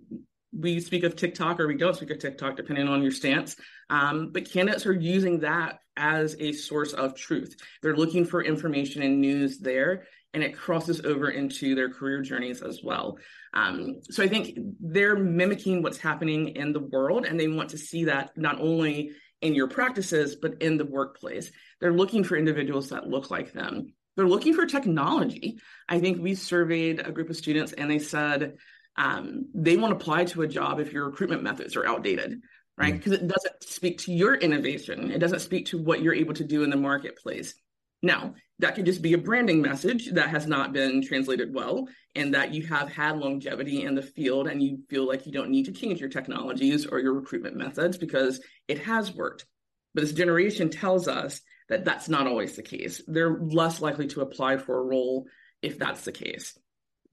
we 0.53 0.79
speak 0.79 1.03
of 1.03 1.15
TikTok 1.15 1.59
or 1.59 1.67
we 1.67 1.77
don't 1.77 1.95
speak 1.95 2.11
of 2.11 2.19
TikTok, 2.19 2.57
depending 2.57 2.87
on 2.87 3.01
your 3.01 3.11
stance. 3.11 3.55
Um, 3.89 4.31
but 4.31 4.49
candidates 4.49 4.85
are 4.85 4.93
using 4.93 5.39
that 5.39 5.79
as 5.97 6.35
a 6.39 6.53
source 6.53 6.93
of 6.93 7.15
truth. 7.15 7.55
They're 7.81 7.95
looking 7.95 8.25
for 8.25 8.43
information 8.43 9.01
and 9.01 9.21
news 9.21 9.59
there, 9.59 10.07
and 10.33 10.43
it 10.43 10.57
crosses 10.57 11.01
over 11.01 11.29
into 11.29 11.75
their 11.75 11.89
career 11.89 12.21
journeys 12.21 12.61
as 12.61 12.81
well. 12.83 13.17
Um, 13.53 14.01
so 14.09 14.23
I 14.23 14.27
think 14.27 14.57
they're 14.79 15.17
mimicking 15.17 15.81
what's 15.81 15.97
happening 15.97 16.49
in 16.49 16.73
the 16.73 16.79
world, 16.79 17.25
and 17.25 17.39
they 17.39 17.47
want 17.47 17.69
to 17.71 17.77
see 17.77 18.05
that 18.05 18.37
not 18.37 18.59
only 18.59 19.11
in 19.41 19.55
your 19.55 19.67
practices, 19.67 20.35
but 20.35 20.61
in 20.61 20.77
the 20.77 20.85
workplace. 20.85 21.51
They're 21.79 21.93
looking 21.93 22.23
for 22.23 22.37
individuals 22.37 22.89
that 22.89 23.07
look 23.07 23.31
like 23.31 23.53
them. 23.53 23.93
They're 24.15 24.27
looking 24.27 24.53
for 24.53 24.65
technology. 24.65 25.59
I 25.89 25.99
think 25.99 26.21
we 26.21 26.35
surveyed 26.35 26.99
a 26.99 27.11
group 27.11 27.29
of 27.29 27.35
students, 27.35 27.73
and 27.73 27.89
they 27.89 27.99
said, 27.99 28.57
um, 28.97 29.47
they 29.53 29.77
won't 29.77 29.93
apply 29.93 30.25
to 30.25 30.43
a 30.43 30.47
job 30.47 30.79
if 30.79 30.93
your 30.93 31.05
recruitment 31.05 31.43
methods 31.43 31.75
are 31.75 31.85
outdated, 31.85 32.41
right? 32.77 32.93
Because 32.93 33.13
mm-hmm. 33.13 33.25
it 33.25 33.33
doesn't 33.33 33.63
speak 33.63 33.99
to 33.99 34.13
your 34.13 34.35
innovation. 34.35 35.11
It 35.11 35.19
doesn't 35.19 35.39
speak 35.39 35.67
to 35.67 35.81
what 35.81 36.01
you're 36.01 36.13
able 36.13 36.33
to 36.35 36.43
do 36.43 36.63
in 36.63 36.69
the 36.69 36.77
marketplace. 36.77 37.55
Now, 38.01 38.35
that 38.59 38.75
could 38.75 38.85
just 38.85 39.01
be 39.01 39.13
a 39.13 39.17
branding 39.17 39.61
message 39.61 40.11
that 40.11 40.29
has 40.29 40.47
not 40.47 40.73
been 40.73 41.01
translated 41.01 41.53
well, 41.53 41.87
and 42.15 42.33
that 42.33 42.53
you 42.53 42.65
have 42.67 42.91
had 42.91 43.17
longevity 43.17 43.83
in 43.83 43.95
the 43.95 44.01
field 44.01 44.47
and 44.47 44.61
you 44.61 44.79
feel 44.89 45.07
like 45.07 45.25
you 45.25 45.31
don't 45.31 45.49
need 45.49 45.65
to 45.65 45.71
change 45.71 45.99
your 45.99 46.09
technologies 46.09 46.85
or 46.85 46.99
your 46.99 47.13
recruitment 47.13 47.55
methods 47.55 47.97
because 47.97 48.41
it 48.67 48.79
has 48.79 49.13
worked. 49.13 49.45
But 49.93 50.01
this 50.01 50.13
generation 50.13 50.69
tells 50.69 51.07
us 51.07 51.41
that 51.69 51.85
that's 51.85 52.09
not 52.09 52.27
always 52.27 52.55
the 52.55 52.61
case. 52.61 53.01
They're 53.07 53.39
less 53.39 53.81
likely 53.81 54.07
to 54.09 54.21
apply 54.21 54.57
for 54.57 54.77
a 54.77 54.83
role 54.83 55.25
if 55.61 55.77
that's 55.79 56.03
the 56.03 56.11
case 56.11 56.57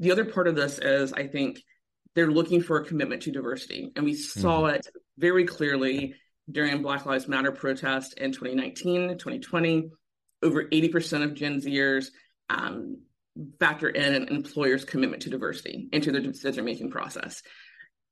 the 0.00 0.12
other 0.12 0.24
part 0.24 0.48
of 0.48 0.54
this 0.54 0.78
is 0.78 1.12
I 1.12 1.26
think 1.26 1.62
they're 2.14 2.30
looking 2.30 2.62
for 2.62 2.78
a 2.78 2.84
commitment 2.84 3.22
to 3.22 3.30
diversity. 3.30 3.92
And 3.94 4.04
we 4.04 4.14
saw 4.14 4.62
mm-hmm. 4.62 4.76
it 4.76 4.86
very 5.18 5.44
clearly 5.44 6.14
during 6.50 6.82
Black 6.82 7.06
Lives 7.06 7.28
Matter 7.28 7.52
protest 7.52 8.14
in 8.14 8.32
2019, 8.32 9.18
2020. 9.18 9.90
Over 10.42 10.64
80% 10.64 11.24
of 11.24 11.34
Gen 11.34 11.60
Zers 11.60 12.06
um, 12.48 12.98
factor 13.58 13.88
in 13.88 14.14
an 14.14 14.28
employer's 14.28 14.84
commitment 14.84 15.22
to 15.22 15.30
diversity 15.30 15.88
into 15.92 16.12
their 16.12 16.20
decision 16.20 16.64
making 16.64 16.90
process. 16.90 17.42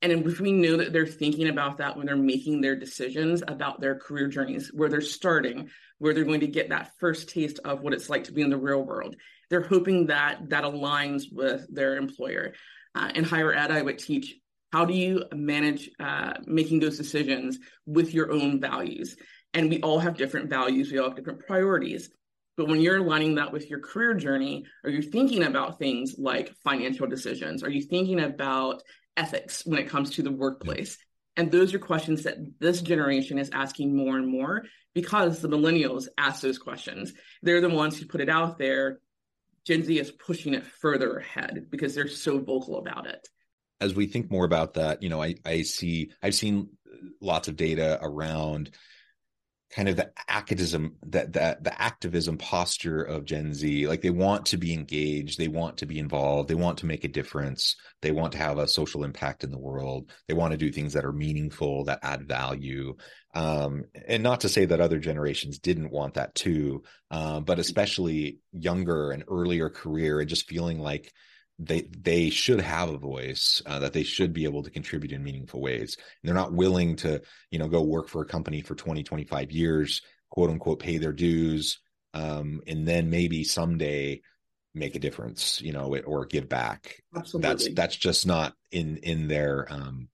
And 0.02 0.12
if 0.12 0.40
we 0.40 0.52
know 0.52 0.76
that 0.76 0.92
they're 0.92 1.06
thinking 1.06 1.48
about 1.48 1.78
that 1.78 1.96
when 1.96 2.06
they're 2.06 2.16
making 2.16 2.60
their 2.60 2.76
decisions 2.76 3.42
about 3.46 3.80
their 3.80 3.98
career 3.98 4.28
journeys, 4.28 4.70
where 4.72 4.88
they're 4.88 5.00
starting, 5.00 5.70
where 5.98 6.12
they're 6.12 6.24
going 6.24 6.40
to 6.40 6.46
get 6.46 6.68
that 6.68 6.92
first 7.00 7.30
taste 7.30 7.60
of 7.64 7.80
what 7.80 7.94
it's 7.94 8.10
like 8.10 8.24
to 8.24 8.32
be 8.32 8.42
in 8.42 8.50
the 8.50 8.58
real 8.58 8.82
world, 8.82 9.16
they're 9.48 9.62
hoping 9.62 10.06
that 10.06 10.50
that 10.50 10.64
aligns 10.64 11.24
with 11.32 11.66
their 11.74 11.96
employer. 11.96 12.52
Uh, 12.94 13.10
in 13.14 13.24
higher 13.24 13.54
ed, 13.54 13.70
I 13.70 13.82
would 13.82 13.98
teach 13.98 14.34
how 14.72 14.84
do 14.84 14.92
you 14.92 15.24
manage 15.32 15.90
uh, 15.98 16.34
making 16.44 16.80
those 16.80 16.98
decisions 16.98 17.58
with 17.86 18.12
your 18.12 18.32
own 18.32 18.60
values. 18.60 19.16
And 19.56 19.70
we 19.70 19.80
all 19.80 19.98
have 19.98 20.16
different 20.16 20.48
values, 20.48 20.92
we 20.92 20.98
all 20.98 21.08
have 21.08 21.16
different 21.16 21.44
priorities. 21.46 22.10
But 22.56 22.68
when 22.68 22.80
you're 22.80 22.98
aligning 22.98 23.34
that 23.34 23.52
with 23.52 23.68
your 23.68 23.80
career 23.80 24.14
journey, 24.14 24.66
are 24.84 24.90
you 24.90 25.02
thinking 25.02 25.42
about 25.42 25.78
things 25.78 26.14
like 26.16 26.54
financial 26.62 27.08
decisions? 27.08 27.64
Are 27.64 27.70
you 27.70 27.82
thinking 27.82 28.20
about 28.20 28.82
ethics 29.16 29.62
when 29.66 29.80
it 29.80 29.88
comes 29.88 30.10
to 30.10 30.22
the 30.22 30.30
workplace? 30.30 30.96
And 31.36 31.50
those 31.50 31.74
are 31.74 31.78
questions 31.78 32.22
that 32.22 32.36
this 32.60 32.80
generation 32.80 33.38
is 33.38 33.50
asking 33.52 33.96
more 33.96 34.16
and 34.16 34.28
more 34.28 34.62
because 34.94 35.40
the 35.40 35.48
millennials 35.48 36.06
ask 36.16 36.40
those 36.40 36.58
questions. 36.58 37.12
They're 37.42 37.60
the 37.60 37.68
ones 37.68 37.98
who 37.98 38.06
put 38.06 38.22
it 38.22 38.30
out 38.30 38.58
there 38.58 39.00
Gen 39.66 39.82
Z 39.82 39.98
is 39.98 40.12
pushing 40.12 40.54
it 40.54 40.64
further 40.64 41.18
ahead 41.18 41.66
because 41.70 41.94
they're 41.94 42.06
so 42.06 42.38
vocal 42.38 42.78
about 42.78 43.06
it. 43.06 43.28
As 43.80 43.94
we 43.94 44.06
think 44.06 44.30
more 44.30 44.44
about 44.44 44.74
that, 44.74 45.02
you 45.02 45.08
know, 45.08 45.20
I, 45.20 45.34
I 45.44 45.62
see, 45.62 46.12
I've 46.22 46.36
seen 46.36 46.68
lots 47.20 47.48
of 47.48 47.56
data 47.56 47.98
around 48.00 48.70
kind 49.70 49.88
of 49.88 49.96
the 49.96 50.10
activism 50.28 50.94
that 51.06 51.32
that 51.32 51.64
the 51.64 51.82
activism 51.82 52.38
posture 52.38 53.02
of 53.02 53.24
Gen 53.24 53.52
Z 53.52 53.88
like 53.88 54.00
they 54.00 54.10
want 54.10 54.46
to 54.46 54.56
be 54.56 54.72
engaged 54.72 55.38
they 55.38 55.48
want 55.48 55.78
to 55.78 55.86
be 55.86 55.98
involved 55.98 56.48
they 56.48 56.54
want 56.54 56.78
to 56.78 56.86
make 56.86 57.04
a 57.04 57.08
difference 57.08 57.76
they 58.00 58.12
want 58.12 58.32
to 58.32 58.38
have 58.38 58.58
a 58.58 58.68
social 58.68 59.02
impact 59.02 59.42
in 59.42 59.50
the 59.50 59.58
world 59.58 60.12
they 60.28 60.34
want 60.34 60.52
to 60.52 60.56
do 60.56 60.70
things 60.70 60.92
that 60.92 61.04
are 61.04 61.12
meaningful 61.12 61.84
that 61.84 61.98
add 62.02 62.28
value. 62.28 62.94
Um, 63.34 63.84
and 64.08 64.22
not 64.22 64.40
to 64.42 64.48
say 64.48 64.64
that 64.64 64.80
other 64.80 64.98
generations 64.98 65.58
didn't 65.58 65.90
want 65.90 66.14
that 66.14 66.34
too 66.34 66.84
um, 67.10 67.44
but 67.44 67.58
especially 67.58 68.38
younger 68.52 69.10
and 69.10 69.24
earlier 69.28 69.68
career 69.68 70.20
and 70.20 70.28
just 70.28 70.48
feeling 70.48 70.78
like 70.78 71.12
they 71.58 71.82
they 72.02 72.28
should 72.28 72.60
have 72.60 72.90
a 72.90 72.98
voice 72.98 73.62
uh, 73.66 73.78
that 73.78 73.92
they 73.92 74.02
should 74.02 74.32
be 74.32 74.44
able 74.44 74.62
to 74.62 74.70
contribute 74.70 75.12
in 75.12 75.22
meaningful 75.22 75.60
ways 75.60 75.96
and 75.96 76.28
they're 76.28 76.34
not 76.34 76.52
willing 76.52 76.96
to 76.96 77.20
you 77.50 77.58
know 77.58 77.68
go 77.68 77.82
work 77.82 78.08
for 78.08 78.22
a 78.22 78.26
company 78.26 78.60
for 78.60 78.74
20 78.74 79.02
25 79.02 79.50
years 79.50 80.02
quote 80.30 80.50
unquote 80.50 80.78
pay 80.78 80.98
their 80.98 81.12
dues 81.12 81.78
um, 82.14 82.60
and 82.66 82.86
then 82.86 83.10
maybe 83.10 83.42
someday 83.42 84.20
make 84.74 84.94
a 84.94 85.00
difference 85.00 85.60
you 85.62 85.72
know 85.72 85.96
or 86.06 86.26
give 86.26 86.48
back 86.48 87.02
Absolutely. 87.16 87.48
that's 87.48 87.68
that's 87.74 87.96
just 87.96 88.26
not 88.26 88.52
in 88.70 88.98
in 88.98 89.26
their 89.26 89.66
um 89.70 90.08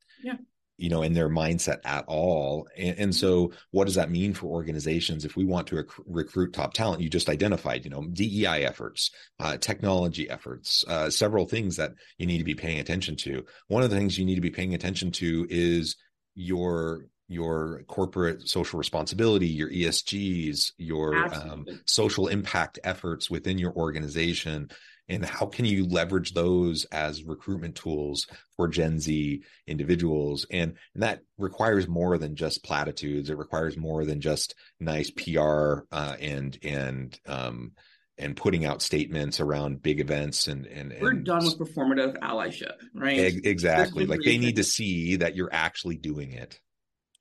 you 0.83 0.89
know 0.89 1.03
in 1.03 1.13
their 1.13 1.29
mindset 1.29 1.79
at 1.85 2.05
all. 2.09 2.67
And, 2.77 2.99
and, 2.99 3.15
so 3.15 3.53
what 3.71 3.85
does 3.85 3.95
that 3.95 4.11
mean 4.11 4.35
for 4.35 4.47
organizations 4.47 5.25
if 5.25 5.37
we 5.37 5.45
want 5.45 5.69
to 5.69 5.77
rec- 5.77 6.07
recruit 6.07 6.53
top 6.53 6.75
talent? 6.75 7.01
You 7.01 7.09
just 7.09 7.29
identified 7.29 7.85
you 7.85 7.91
know 7.91 8.05
dei 8.13 8.65
efforts 8.65 9.13
uh, 9.39 9.57
technology 9.59 10.29
efforts 10.29 10.85
uh, 10.89 11.09
several 11.09 11.47
things 11.47 11.77
that 11.77 11.93
you 12.19 12.27
need 12.27 12.39
to 12.39 12.45
be 12.45 12.57
paying 12.57 12.81
attention 12.81 13.15
to. 13.19 13.45
One 13.69 13.85
of 13.85 13.91
the 13.91 13.97
things 13.97 14.19
you 14.19 14.25
need 14.25 14.35
to 14.35 14.41
be 14.41 14.51
paying 14.51 14.75
attention 14.75 15.13
to 15.13 15.47
is 15.49 15.97
your 16.35 17.07
your 17.29 17.85
corporate 17.87 18.49
social 18.49 18.79
responsibility, 18.79 19.47
your 19.47 19.71
ESGs, 19.71 20.73
your 20.79 21.33
um, 21.33 21.65
social 21.87 22.27
impact 22.27 22.81
efforts 22.83 23.31
within 23.31 23.57
your 23.57 23.73
organization, 23.73 24.69
and 25.13 25.25
how 25.25 25.47
can 25.47 25.65
you 25.65 25.87
leverage 25.87 26.33
those 26.33 26.85
as 26.87 27.23
recruitment 27.25 27.77
tools 27.77 28.27
for 28.57 28.69
gen 28.69 28.99
z 28.99 29.43
individuals? 29.67 30.47
And, 30.51 30.75
and 30.95 31.03
that 31.03 31.21
requires 31.39 31.87
more 31.87 32.19
than 32.19 32.37
just 32.37 32.65
platitudes. 32.65 33.31
It 33.31 33.39
requires 33.39 33.77
more 33.77 34.05
than 34.05 34.21
just 34.21 34.55
nice 34.81 35.11
pr 35.11 35.81
uh, 35.93 36.17
and 36.21 36.59
and 36.63 37.21
um, 37.27 37.73
and 38.19 38.37
putting 38.37 38.65
out 38.65 38.83
statements 38.83 39.41
around 39.41 39.83
big 39.83 40.01
events 40.01 40.47
and 40.47 40.67
and, 40.67 40.93
and 40.93 41.03
we're 41.03 41.13
done 41.15 41.45
with 41.45 41.59
performative 41.59 42.19
allyship 42.19 42.77
right? 42.95 43.35
Exactly. 43.45 44.07
Like 44.07 44.21
they 44.25 44.39
need 44.39 44.57
to 44.57 44.65
see 44.65 45.17
that 45.17 45.37
you're 45.37 45.53
actually 45.53 45.97
doing 45.97 46.33
it. 46.33 46.59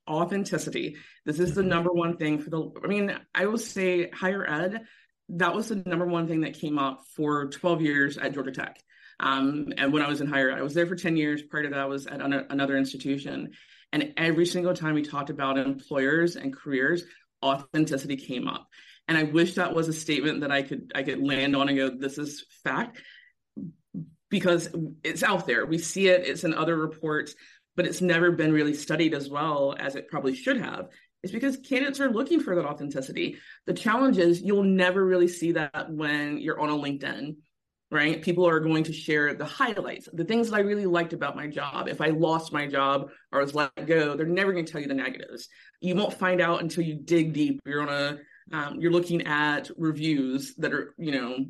Authenticity. 0.10 0.98
This 1.26 1.40
is 1.40 1.54
the 1.54 1.62
mm-hmm. 1.62 1.70
number 1.70 1.92
one 1.92 2.18
thing 2.18 2.40
for 2.40 2.50
the 2.50 2.72
i 2.84 2.88
mean 2.88 3.16
i 3.36 3.46
will 3.46 3.58
say 3.58 4.10
higher 4.10 4.48
ed 4.50 4.82
that 5.32 5.56
was 5.56 5.70
the 5.70 5.76
number 5.86 6.06
one 6.06 6.28
thing 6.28 6.42
that 6.42 6.60
came 6.60 6.78
up 6.78 7.04
for 7.16 7.48
12 7.48 7.82
years 7.82 8.18
at 8.18 8.34
Georgia 8.34 8.52
Tech. 8.52 8.82
Um, 9.20 9.72
and 9.78 9.94
when 9.94 10.02
I 10.02 10.10
was 10.10 10.20
in 10.20 10.28
higher, 10.28 10.52
I 10.52 10.62
was 10.62 10.74
there 10.74 10.88
for 10.88 10.96
10 10.96 11.16
years. 11.16 11.44
Part 11.44 11.66
of 11.66 11.72
that 11.72 11.88
was 11.88 12.08
at 12.08 12.22
an- 12.22 12.48
another 12.50 12.78
institution. 12.78 13.52
And 13.94 14.14
every 14.18 14.46
single 14.46 14.74
time 14.74 14.96
we 14.96 15.04
talked 15.04 15.30
about 15.30 15.58
employers 15.58 16.36
and 16.36 16.56
careers, 16.56 17.04
authenticity 17.44 18.18
came 18.18 18.48
up. 18.48 18.68
And 19.08 19.18
I 19.18 19.24
wish 19.24 19.56
that 19.56 19.74
was 19.74 19.88
a 19.88 19.94
statement 19.94 20.42
that 20.42 20.52
I 20.52 20.62
could 20.62 20.92
I 20.96 21.04
could 21.04 21.22
land 21.22 21.56
on 21.56 21.68
and 21.68 21.78
go, 21.78 21.90
this 21.90 22.18
is 22.18 22.46
fact, 22.64 23.02
because 24.30 24.70
it's 25.04 25.24
out 25.24 25.48
there. 25.48 25.66
We 25.66 25.78
see 25.78 26.08
it, 26.08 26.26
it's 26.26 26.44
in 26.44 26.54
other 26.54 26.78
reports, 26.78 27.36
but 27.76 27.86
it's 27.86 28.02
never 28.02 28.32
been 28.32 28.54
really 28.54 28.74
studied 28.74 29.14
as 29.14 29.30
well 29.30 29.76
as 29.78 29.96
it 29.96 30.08
probably 30.08 30.36
should 30.36 30.58
have 30.58 30.88
is 31.24 31.32
because 31.32 31.58
candidates 31.58 32.00
are 32.00 32.10
looking 32.10 32.40
for 32.40 32.56
that 32.56 32.66
authenticity. 32.66 33.38
The 33.66 33.74
challenge 33.74 34.18
is 34.18 34.42
you'll 34.42 34.64
never 34.64 35.06
really 35.06 35.28
see 35.28 35.54
that 35.54 35.92
when 35.92 36.38
you're 36.40 36.60
on 36.60 36.70
a 36.70 36.74
LinkedIn, 36.76 37.36
right? 37.92 38.22
People 38.22 38.48
are 38.48 38.60
going 38.60 38.86
to 38.86 38.94
share 38.94 39.34
the 39.34 39.46
highlights, 39.46 40.08
the 40.12 40.24
things 40.24 40.50
that 40.50 40.56
I 40.56 40.62
really 40.62 40.86
liked 40.86 41.14
about 41.14 41.36
my 41.36 41.48
job. 41.48 41.88
If 41.88 42.02
I 42.02 42.08
lost 42.08 42.54
my 42.54 42.66
job 42.66 43.10
or 43.32 43.42
was 43.42 43.54
let 43.54 43.86
go, 43.86 44.16
they're 44.16 44.26
never 44.26 44.54
going 44.54 44.66
to 44.66 44.72
tell 44.72 44.82
you 44.82 44.88
the 44.88 44.94
negatives. 44.94 45.50
You 45.82 45.96
won't 45.96 46.14
find 46.14 46.42
out 46.42 46.62
until 46.62 46.84
you 46.84 46.96
dig 46.96 47.34
deep. 47.34 47.60
You're 47.66 47.82
on 47.82 47.90
a, 47.90 48.18
um, 48.56 48.80
you're 48.80 48.92
looking 48.92 49.28
at 49.28 49.70
reviews 49.78 50.56
that 50.56 50.74
are, 50.74 50.94
you 50.98 51.12
know, 51.12 51.46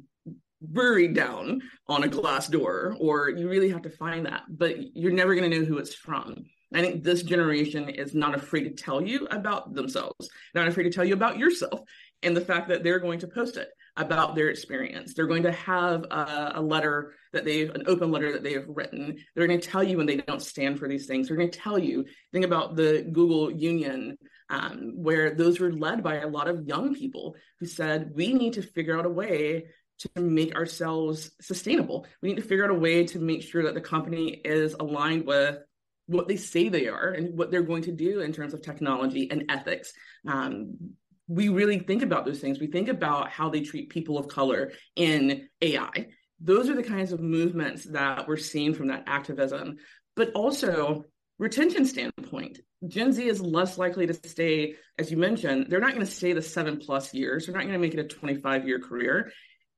buried 0.61 1.15
down 1.15 1.61
on 1.87 2.03
a 2.03 2.07
Glassdoor, 2.07 2.95
or 2.99 3.29
you 3.29 3.49
really 3.49 3.69
have 3.69 3.81
to 3.83 3.89
find 3.89 4.25
that, 4.25 4.43
but 4.47 4.95
you're 4.95 5.11
never 5.11 5.33
going 5.33 5.49
to 5.49 5.59
know 5.59 5.65
who 5.65 5.77
it's 5.77 5.95
from. 5.95 6.45
I 6.73 6.81
think 6.81 7.03
this 7.03 7.23
generation 7.23 7.89
is 7.89 8.13
not 8.13 8.35
afraid 8.35 8.63
to 8.63 8.71
tell 8.71 9.01
you 9.01 9.27
about 9.29 9.73
themselves, 9.73 10.29
not 10.55 10.67
afraid 10.67 10.83
to 10.83 10.89
tell 10.89 11.03
you 11.03 11.13
about 11.13 11.37
yourself, 11.37 11.81
and 12.23 12.35
the 12.35 12.41
fact 12.41 12.69
that 12.69 12.83
they're 12.83 12.99
going 12.99 13.19
to 13.19 13.27
post 13.27 13.57
it 13.57 13.69
about 13.97 14.35
their 14.35 14.49
experience. 14.49 15.13
They're 15.13 15.27
going 15.27 15.43
to 15.43 15.51
have 15.51 16.05
a, 16.05 16.53
a, 16.55 16.61
letter 16.61 17.13
that 17.33 17.43
they've, 17.43 17.69
an 17.69 17.83
open 17.87 18.09
letter 18.09 18.31
that 18.31 18.43
they 18.43 18.53
have 18.53 18.67
written. 18.69 19.17
They're 19.35 19.47
going 19.47 19.59
to 19.59 19.67
tell 19.67 19.83
you 19.83 19.97
when 19.97 20.05
they 20.05 20.17
don't 20.17 20.41
stand 20.41 20.79
for 20.79 20.87
these 20.87 21.07
things. 21.07 21.27
They're 21.27 21.37
going 21.37 21.51
to 21.51 21.59
tell 21.59 21.77
you, 21.77 22.05
think 22.31 22.45
about 22.45 22.77
the 22.77 23.07
Google 23.11 23.51
Union, 23.51 24.17
um, 24.49 24.93
where 24.95 25.35
those 25.35 25.59
were 25.59 25.73
led 25.73 26.03
by 26.03 26.19
a 26.19 26.27
lot 26.27 26.47
of 26.47 26.67
young 26.67 26.95
people 26.95 27.35
who 27.59 27.65
said, 27.65 28.11
we 28.15 28.33
need 28.33 28.53
to 28.53 28.61
figure 28.61 28.97
out 28.97 29.05
a 29.05 29.09
way 29.09 29.65
to 29.99 30.21
make 30.21 30.55
ourselves 30.55 31.31
sustainable. 31.41 32.07
We 32.21 32.29
need 32.29 32.41
to 32.41 32.47
figure 32.47 32.63
out 32.63 32.71
a 32.71 32.79
way 32.79 33.05
to 33.07 33.19
make 33.19 33.43
sure 33.43 33.63
that 33.63 33.75
the 33.75 33.81
company 33.81 34.29
is 34.29 34.73
aligned 34.73 35.25
with 35.25 35.59
what 36.08 36.27
they 36.27 36.38
say 36.38 36.70
they 36.70 36.88
are 36.88 37.12
and 37.12 37.38
what 37.38 37.51
they're 37.51 37.62
going 37.62 37.84
to 37.84 37.91
do 37.91 38.22
in 38.22 38.34
terms 38.34 38.53
of 38.53 38.62
technology 38.62 39.29
and 39.31 39.46
ethics. 39.50 39.93
Um, 40.27 40.96
we 41.27 41.50
really 41.50 41.79
think 41.79 42.01
about 42.01 42.25
those 42.25 42.39
things. 42.39 42.60
We 42.60 42.67
think 42.67 42.89
about 42.89 43.29
how 43.29 43.50
they 43.50 43.62
treat 43.62 43.89
people 43.89 44.17
of 44.17 44.27
color 44.27 44.74
in 44.96 45.48
AI. 45.62 46.08
Those 46.41 46.70
are 46.70 46.75
the 46.75 46.84
kinds 46.84 47.12
of 47.12 47.22
movements 47.22 47.86
that 47.86 48.27
we're 48.27 48.38
seeing 48.38 48.74
from 48.74 48.88
that 48.88 49.03
activism, 49.08 49.77
but 50.15 50.31
also 50.34 51.05
retention 51.39 51.86
standpoint. 51.86 52.60
Gen 52.88 53.13
Z 53.13 53.25
is 53.25 53.39
less 53.39 53.77
likely 53.77 54.08
to 54.08 54.13
stay, 54.13 54.75
as 54.98 55.12
you 55.12 55.17
mentioned, 55.17 55.67
they're 55.70 55.79
not 55.79 55.93
going 55.93 56.05
to 56.05 56.12
stay 56.12 56.34
the 56.34 56.41
seven 56.41 56.77
plus 56.77 57.13
years. 57.13 57.46
They're 57.46 57.55
not 57.55 57.62
going 57.62 57.74
to 57.74 57.79
make 57.79 57.93
it 57.93 58.00
a 58.00 58.08
25 58.08 58.67
year 58.67 58.79
career. 58.79 59.31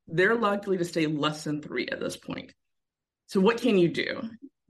They're 0.07 0.35
likely 0.35 0.77
to 0.77 0.85
stay 0.85 1.05
less 1.05 1.43
than 1.43 1.61
three 1.61 1.87
at 1.87 1.99
this 1.99 2.17
point. 2.17 2.53
So, 3.27 3.39
what 3.39 3.61
can 3.61 3.77
you 3.77 3.89
do? 3.89 4.21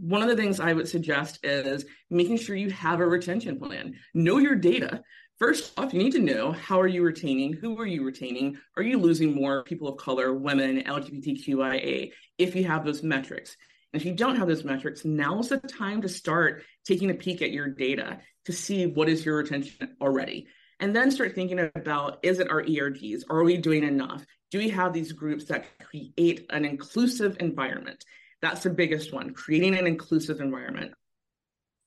One 0.03 0.21
of 0.21 0.27
the 0.27 0.35
things 0.35 0.59
I 0.59 0.73
would 0.73 0.89
suggest 0.89 1.39
is 1.43 1.85
making 2.09 2.37
sure 2.37 2.57
you 2.57 2.69
have 2.71 2.99
a 2.99 3.07
retention 3.07 3.57
plan. 3.57 3.95
Know 4.13 4.37
your 4.37 4.55
data. 4.55 5.01
First 5.39 5.71
off, 5.79 5.93
you 5.93 5.99
need 5.99 6.11
to 6.11 6.19
know 6.19 6.51
how 6.51 6.81
are 6.81 6.87
you 6.87 7.03
retaining? 7.03 7.53
Who 7.53 7.79
are 7.79 7.85
you 7.85 8.03
retaining? 8.03 8.57
Are 8.75 8.83
you 8.83 8.97
losing 8.99 9.33
more 9.33 9.63
people 9.63 9.87
of 9.87 9.95
color, 9.95 10.33
women, 10.33 10.83
LGBTQIA 10.83 12.11
if 12.37 12.53
you 12.53 12.65
have 12.65 12.83
those 12.83 13.01
metrics? 13.01 13.55
And 13.93 14.01
if 14.01 14.05
you 14.05 14.13
don't 14.13 14.35
have 14.35 14.49
those 14.49 14.65
metrics, 14.65 15.05
now's 15.05 15.47
the 15.47 15.57
time 15.59 16.01
to 16.01 16.09
start 16.09 16.63
taking 16.83 17.09
a 17.09 17.13
peek 17.15 17.41
at 17.41 17.51
your 17.51 17.69
data 17.69 18.19
to 18.43 18.51
see 18.51 18.87
what 18.87 19.07
is 19.07 19.25
your 19.25 19.37
retention 19.37 19.95
already. 20.01 20.47
And 20.81 20.93
then 20.93 21.11
start 21.11 21.33
thinking 21.33 21.59
about 21.75 22.19
is 22.23 22.39
it 22.39 22.51
our 22.51 22.63
ERGs? 22.63 23.21
Are 23.29 23.43
we 23.43 23.55
doing 23.55 23.85
enough? 23.85 24.25
Do 24.51 24.57
we 24.57 24.67
have 24.69 24.91
these 24.91 25.13
groups 25.13 25.45
that 25.45 25.65
create 25.79 26.45
an 26.49 26.65
inclusive 26.65 27.37
environment? 27.39 28.03
That's 28.43 28.63
the 28.63 28.69
biggest 28.69 29.13
one, 29.13 29.33
creating 29.33 29.77
an 29.77 29.87
inclusive 29.87 30.41
environment. 30.41 30.91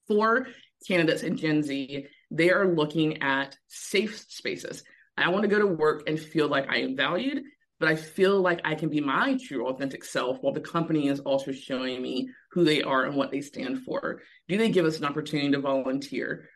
For 0.08 0.46
candidates 0.88 1.22
in 1.22 1.36
Gen 1.36 1.62
Z, 1.62 2.06
they 2.30 2.50
are 2.50 2.74
looking 2.74 3.22
at 3.22 3.58
safe 3.68 4.18
spaces. 4.18 4.82
I 5.18 5.28
want 5.28 5.42
to 5.42 5.48
go 5.48 5.58
to 5.58 5.66
work 5.66 6.08
and 6.08 6.18
feel 6.18 6.48
like 6.48 6.66
I 6.70 6.78
am 6.78 6.96
valued, 6.96 7.42
but 7.78 7.90
I 7.90 7.94
feel 7.94 8.40
like 8.40 8.62
I 8.64 8.74
can 8.74 8.88
be 8.88 9.02
my 9.02 9.36
true 9.46 9.68
authentic 9.68 10.02
self 10.02 10.38
while 10.40 10.54
the 10.54 10.60
company 10.60 11.08
is 11.08 11.20
also 11.20 11.52
showing 11.52 12.00
me 12.00 12.30
who 12.52 12.64
they 12.64 12.82
are 12.82 13.04
and 13.04 13.16
what 13.16 13.30
they 13.30 13.42
stand 13.42 13.82
for. 13.82 14.22
Do 14.48 14.56
they 14.56 14.70
give 14.70 14.86
us 14.86 14.96
an 14.96 15.04
opportunity 15.04 15.50
to 15.50 15.60
volunteer? 15.60 16.48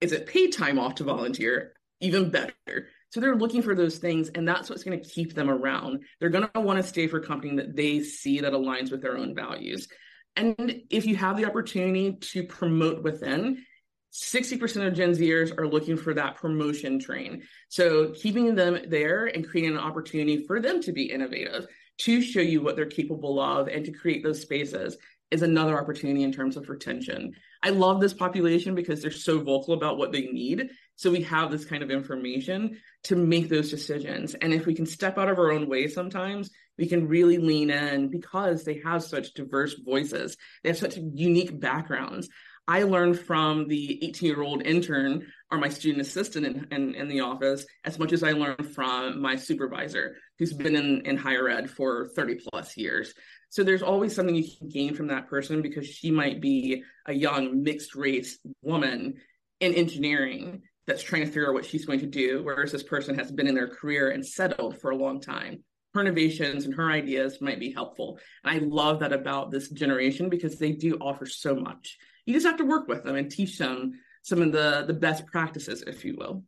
Is 0.00 0.10
it 0.10 0.26
paid 0.26 0.52
time 0.52 0.80
off 0.80 0.96
to 0.96 1.04
volunteer? 1.04 1.74
Even 2.00 2.30
better. 2.30 2.88
So 3.10 3.20
they're 3.20 3.36
looking 3.36 3.62
for 3.62 3.74
those 3.74 3.98
things, 3.98 4.28
and 4.30 4.46
that's 4.46 4.70
what's 4.70 4.84
going 4.84 5.00
to 5.00 5.08
keep 5.08 5.34
them 5.34 5.50
around. 5.50 6.04
They're 6.18 6.28
going 6.28 6.48
to 6.54 6.60
want 6.60 6.80
to 6.80 6.88
stay 6.88 7.08
for 7.08 7.18
a 7.18 7.26
company 7.26 7.56
that 7.56 7.76
they 7.76 8.00
see 8.00 8.40
that 8.40 8.52
aligns 8.52 8.90
with 8.90 9.02
their 9.02 9.16
own 9.16 9.34
values. 9.34 9.88
And 10.36 10.82
if 10.90 11.06
you 11.06 11.16
have 11.16 11.36
the 11.36 11.46
opportunity 11.46 12.12
to 12.12 12.44
promote 12.44 13.02
within, 13.02 13.64
60% 14.12 14.86
of 14.86 14.94
Gen 14.94 15.12
Zers 15.12 15.56
are 15.56 15.68
looking 15.68 15.96
for 15.96 16.14
that 16.14 16.36
promotion 16.36 16.98
train. 16.98 17.42
So 17.68 18.10
keeping 18.10 18.54
them 18.54 18.78
there 18.88 19.26
and 19.26 19.48
creating 19.48 19.72
an 19.72 19.78
opportunity 19.78 20.44
for 20.46 20.60
them 20.60 20.82
to 20.82 20.92
be 20.92 21.10
innovative, 21.10 21.66
to 21.98 22.22
show 22.22 22.40
you 22.40 22.62
what 22.62 22.76
they're 22.76 22.86
capable 22.86 23.40
of, 23.40 23.68
and 23.68 23.84
to 23.84 23.92
create 23.92 24.22
those 24.22 24.40
spaces 24.40 24.96
is 25.30 25.42
another 25.42 25.78
opportunity 25.78 26.24
in 26.24 26.32
terms 26.32 26.56
of 26.56 26.68
retention. 26.68 27.32
I 27.62 27.70
love 27.70 28.00
this 28.00 28.14
population 28.14 28.74
because 28.74 29.00
they're 29.00 29.10
so 29.12 29.38
vocal 29.40 29.74
about 29.74 29.96
what 29.96 30.10
they 30.10 30.22
need. 30.22 30.70
So 31.00 31.10
we 31.10 31.22
have 31.22 31.50
this 31.50 31.64
kind 31.64 31.82
of 31.82 31.90
information 31.90 32.76
to 33.04 33.16
make 33.16 33.48
those 33.48 33.70
decisions. 33.70 34.34
And 34.34 34.52
if 34.52 34.66
we 34.66 34.74
can 34.74 34.84
step 34.84 35.16
out 35.16 35.30
of 35.30 35.38
our 35.38 35.50
own 35.50 35.66
way 35.66 35.88
sometimes, 35.88 36.50
we 36.76 36.88
can 36.88 37.08
really 37.08 37.38
lean 37.38 37.70
in 37.70 38.10
because 38.10 38.64
they 38.64 38.82
have 38.84 39.02
such 39.02 39.32
diverse 39.32 39.74
voices. 39.82 40.36
They 40.62 40.68
have 40.68 40.76
such 40.76 40.98
unique 40.98 41.58
backgrounds. 41.58 42.28
I 42.68 42.82
learned 42.82 43.18
from 43.18 43.66
the 43.66 44.04
18 44.04 44.28
year 44.28 44.42
old 44.42 44.60
intern 44.66 45.26
or 45.50 45.56
my 45.56 45.70
student 45.70 46.02
assistant 46.02 46.44
in, 46.44 46.66
in, 46.70 46.94
in, 46.94 47.08
the 47.08 47.20
office 47.20 47.64
as 47.82 47.98
much 47.98 48.12
as 48.12 48.22
I 48.22 48.32
learned 48.32 48.74
from 48.74 49.22
my 49.22 49.36
supervisor 49.36 50.16
who's 50.38 50.52
been 50.52 50.76
in, 50.76 51.06
in 51.06 51.16
higher 51.16 51.48
ed 51.48 51.70
for 51.70 52.10
30 52.14 52.40
plus 52.46 52.76
years. 52.76 53.14
So 53.48 53.64
there's 53.64 53.82
always 53.82 54.14
something 54.14 54.34
you 54.34 54.44
can 54.58 54.68
gain 54.68 54.94
from 54.94 55.06
that 55.06 55.28
person 55.28 55.62
because 55.62 55.86
she 55.88 56.10
might 56.10 56.42
be 56.42 56.84
a 57.06 57.14
young 57.14 57.62
mixed 57.62 57.94
race 57.94 58.38
woman 58.60 59.14
in 59.60 59.74
engineering 59.74 60.62
that's 60.90 61.02
trying 61.04 61.22
to 61.22 61.28
figure 61.28 61.46
out 61.46 61.54
what 61.54 61.64
she's 61.64 61.84
going 61.84 62.00
to 62.00 62.06
do, 62.06 62.42
whereas 62.42 62.72
this 62.72 62.82
person 62.82 63.16
has 63.16 63.30
been 63.30 63.46
in 63.46 63.54
their 63.54 63.68
career 63.68 64.10
and 64.10 64.26
settled 64.26 64.76
for 64.80 64.90
a 64.90 64.96
long 64.96 65.20
time. 65.20 65.62
Her 65.94 66.00
innovations 66.00 66.64
and 66.64 66.74
her 66.74 66.90
ideas 66.90 67.40
might 67.40 67.60
be 67.60 67.70
helpful. 67.70 68.18
And 68.42 68.56
I 68.56 68.66
love 68.66 68.98
that 69.00 69.12
about 69.12 69.52
this 69.52 69.68
generation 69.68 70.28
because 70.28 70.58
they 70.58 70.72
do 70.72 70.96
offer 71.00 71.26
so 71.26 71.54
much. 71.54 71.96
You 72.26 72.34
just 72.34 72.46
have 72.46 72.56
to 72.56 72.64
work 72.64 72.88
with 72.88 73.04
them 73.04 73.14
and 73.14 73.30
teach 73.30 73.56
them 73.56 73.92
some 74.22 74.42
of 74.42 74.50
the, 74.50 74.84
the 74.84 74.94
best 74.94 75.26
practices, 75.26 75.82
if 75.86 76.04
you 76.04 76.16
will. 76.18 76.42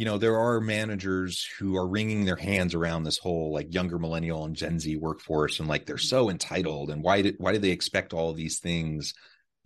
You 0.00 0.06
know 0.06 0.16
there 0.16 0.38
are 0.38 0.62
managers 0.62 1.46
who 1.58 1.76
are 1.76 1.86
wringing 1.86 2.24
their 2.24 2.34
hands 2.34 2.74
around 2.74 3.02
this 3.02 3.18
whole 3.18 3.52
like 3.52 3.74
younger 3.74 3.98
millennial 3.98 4.46
and 4.46 4.56
gen 4.56 4.80
z 4.80 4.96
workforce 4.96 5.60
and 5.60 5.68
like 5.68 5.84
they're 5.84 5.98
so 5.98 6.30
entitled 6.30 6.88
and 6.88 7.02
why 7.02 7.20
did 7.20 7.34
why 7.36 7.52
do 7.52 7.58
they 7.58 7.68
expect 7.68 8.14
all 8.14 8.32
these 8.32 8.60
things? 8.60 9.12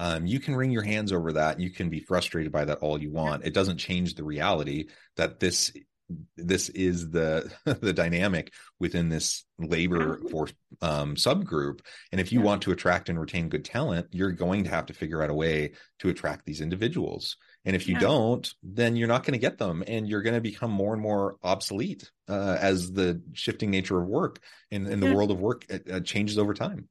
Um, 0.00 0.26
you 0.26 0.40
can 0.40 0.56
wring 0.56 0.72
your 0.72 0.82
hands 0.82 1.12
over 1.12 1.34
that. 1.34 1.60
You 1.60 1.70
can 1.70 1.88
be 1.88 2.00
frustrated 2.00 2.50
by 2.50 2.64
that 2.64 2.78
all 2.78 3.00
you 3.00 3.12
want. 3.12 3.46
It 3.46 3.54
doesn't 3.54 3.78
change 3.78 4.16
the 4.16 4.24
reality 4.24 4.86
that 5.16 5.38
this 5.38 5.72
this 6.36 6.68
is 6.70 7.10
the 7.10 7.52
the 7.80 7.92
dynamic 7.92 8.52
within 8.80 9.08
this 9.08 9.44
labor 9.60 10.18
force 10.32 10.52
um, 10.82 11.14
subgroup. 11.14 11.78
And 12.10 12.20
if 12.20 12.32
you 12.32 12.40
yeah. 12.40 12.46
want 12.46 12.62
to 12.62 12.72
attract 12.72 13.08
and 13.08 13.20
retain 13.20 13.48
good 13.48 13.64
talent 13.64 14.08
you're 14.10 14.32
going 14.32 14.64
to 14.64 14.70
have 14.70 14.86
to 14.86 14.94
figure 14.94 15.22
out 15.22 15.30
a 15.30 15.34
way 15.34 15.74
to 16.00 16.08
attract 16.08 16.44
these 16.44 16.60
individuals 16.60 17.36
and 17.64 17.74
if 17.74 17.88
you 17.88 17.94
yeah. 17.94 18.00
don't, 18.00 18.54
then 18.62 18.96
you're 18.96 19.08
not 19.08 19.24
going 19.24 19.32
to 19.32 19.38
get 19.38 19.58
them 19.58 19.82
and 19.86 20.08
you're 20.08 20.22
going 20.22 20.34
to 20.34 20.40
become 20.40 20.70
more 20.70 20.92
and 20.92 21.00
more 21.00 21.36
obsolete 21.42 22.10
uh, 22.28 22.58
as 22.60 22.92
the 22.92 23.22
shifting 23.32 23.70
nature 23.70 23.98
of 23.98 24.06
work 24.06 24.40
and, 24.70 24.86
and 24.86 25.02
the 25.02 25.08
yeah. 25.08 25.14
world 25.14 25.30
of 25.30 25.40
work 25.40 25.64
uh, 25.70 26.00
changes 26.00 26.38
over 26.38 26.52
time. 26.52 26.88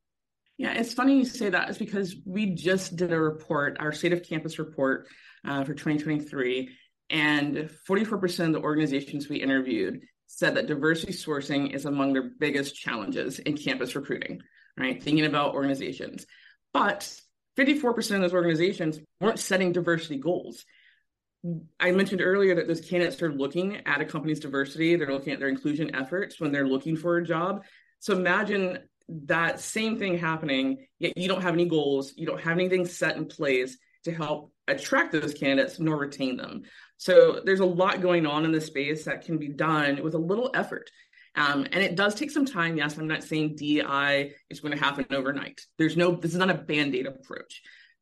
Yeah, 0.57 0.73
it's 0.73 0.93
funny 0.93 1.17
you 1.17 1.25
say 1.25 1.49
that. 1.49 1.69
Is 1.69 1.77
because 1.77 2.15
we 2.25 2.51
just 2.51 2.95
did 2.95 3.11
a 3.11 3.19
report, 3.19 3.77
our 3.79 3.91
state 3.91 4.13
of 4.13 4.23
campus 4.23 4.59
report 4.59 5.07
uh, 5.45 5.63
for 5.63 5.73
2023, 5.73 6.69
and 7.09 7.69
44% 7.87 8.47
of 8.47 8.53
the 8.53 8.61
organizations 8.61 9.27
we 9.27 9.37
interviewed 9.37 10.01
said 10.27 10.55
that 10.55 10.67
diversity 10.67 11.13
sourcing 11.13 11.73
is 11.73 11.85
among 11.85 12.13
their 12.13 12.31
biggest 12.39 12.75
challenges 12.75 13.39
in 13.39 13.57
campus 13.57 13.95
recruiting, 13.95 14.41
right? 14.77 15.03
Thinking 15.03 15.25
about 15.25 15.53
organizations. 15.53 16.25
But 16.71 17.13
54% 17.57 18.15
of 18.15 18.21
those 18.21 18.33
organizations 18.33 18.99
weren't 19.19 19.39
setting 19.39 19.71
diversity 19.71 20.17
goals. 20.17 20.65
I 21.79 21.91
mentioned 21.91 22.21
earlier 22.21 22.55
that 22.55 22.67
those 22.67 22.81
candidates 22.81 23.21
are 23.21 23.33
looking 23.33 23.85
at 23.85 24.01
a 24.01 24.05
company's 24.05 24.39
diversity, 24.39 24.95
they're 24.95 25.11
looking 25.11 25.33
at 25.33 25.39
their 25.39 25.49
inclusion 25.49 25.93
efforts 25.93 26.39
when 26.39 26.51
they're 26.51 26.67
looking 26.67 26.95
for 26.95 27.17
a 27.17 27.25
job. 27.25 27.65
So 27.99 28.13
imagine 28.13 28.79
that 29.25 29.59
same 29.59 29.99
thing 29.99 30.17
happening, 30.17 30.87
yet 30.99 31.17
you 31.17 31.27
don't 31.27 31.41
have 31.41 31.53
any 31.53 31.65
goals, 31.65 32.13
you 32.15 32.25
don't 32.25 32.41
have 32.41 32.57
anything 32.57 32.85
set 32.85 33.17
in 33.17 33.25
place 33.25 33.77
to 34.05 34.13
help 34.13 34.51
attract 34.67 35.11
those 35.11 35.33
candidates 35.33 35.79
nor 35.79 35.97
retain 35.97 36.37
them. 36.37 36.63
So 36.97 37.41
there's 37.43 37.59
a 37.59 37.65
lot 37.65 38.01
going 38.01 38.25
on 38.25 38.45
in 38.45 38.53
this 38.53 38.67
space 38.67 39.05
that 39.05 39.25
can 39.25 39.37
be 39.37 39.49
done 39.49 40.01
with 40.01 40.13
a 40.13 40.19
little 40.19 40.51
effort. 40.53 40.89
Um, 41.35 41.65
and 41.71 41.83
it 41.83 41.95
does 41.95 42.15
take 42.15 42.31
some 42.31 42.45
time. 42.45 42.77
Yes, 42.77 42.97
I'm 42.97 43.07
not 43.07 43.23
saying 43.23 43.55
DI 43.55 44.31
is 44.49 44.59
going 44.59 44.77
to 44.77 44.83
happen 44.83 45.05
overnight. 45.11 45.61
There's 45.77 45.97
no, 45.97 46.11
this 46.15 46.31
is 46.31 46.37
not 46.37 46.51
a 46.51 46.55
band 46.55 46.93
aid 46.95 47.07
approach, 47.07 47.61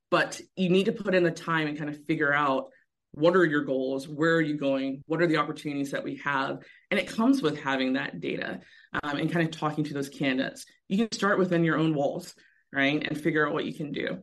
but 0.10 0.41
you 0.56 0.70
need 0.70 0.86
to 0.86 0.91
put 0.91 1.15
in 1.15 1.24
the 1.24 1.32
time 1.32 1.67
and 1.67 1.78
kind 1.78 1.89
of 1.89 2.04
figure 2.06 2.34
out 2.34 2.65
what 3.13 3.36
are 3.36 3.46
your 3.46 3.63
goals? 3.63 4.08
Where 4.08 4.36
are 4.36 4.41
you 4.41 4.58
going? 4.58 5.04
What 5.06 5.22
are 5.22 5.28
the 5.28 5.38
opportunities 5.38 5.91
that 5.91 6.04
we 6.04 6.17
have? 6.24 6.60
And 6.89 7.00
it 7.00 7.08
comes 7.08 7.41
with 7.41 7.60
having 7.60 7.94
that 7.94 8.22
data 8.22 8.62
um, 9.04 9.17
and 9.17 9.32
kind 9.32 9.46
of 9.46 9.52
talking 9.52 9.84
to 9.86 9.94
those 9.94 10.10
candidates. 10.10 10.65
You 10.88 10.98
can 10.98 11.12
start 11.12 11.38
within 11.38 11.63
your 11.63 11.78
own 11.78 11.94
walls, 11.94 12.34
right? 12.72 13.06
And 13.06 13.20
figure 13.20 13.46
out 13.46 13.54
what 13.54 13.65
you 13.65 13.74
can 13.74 13.91
do. 13.91 14.20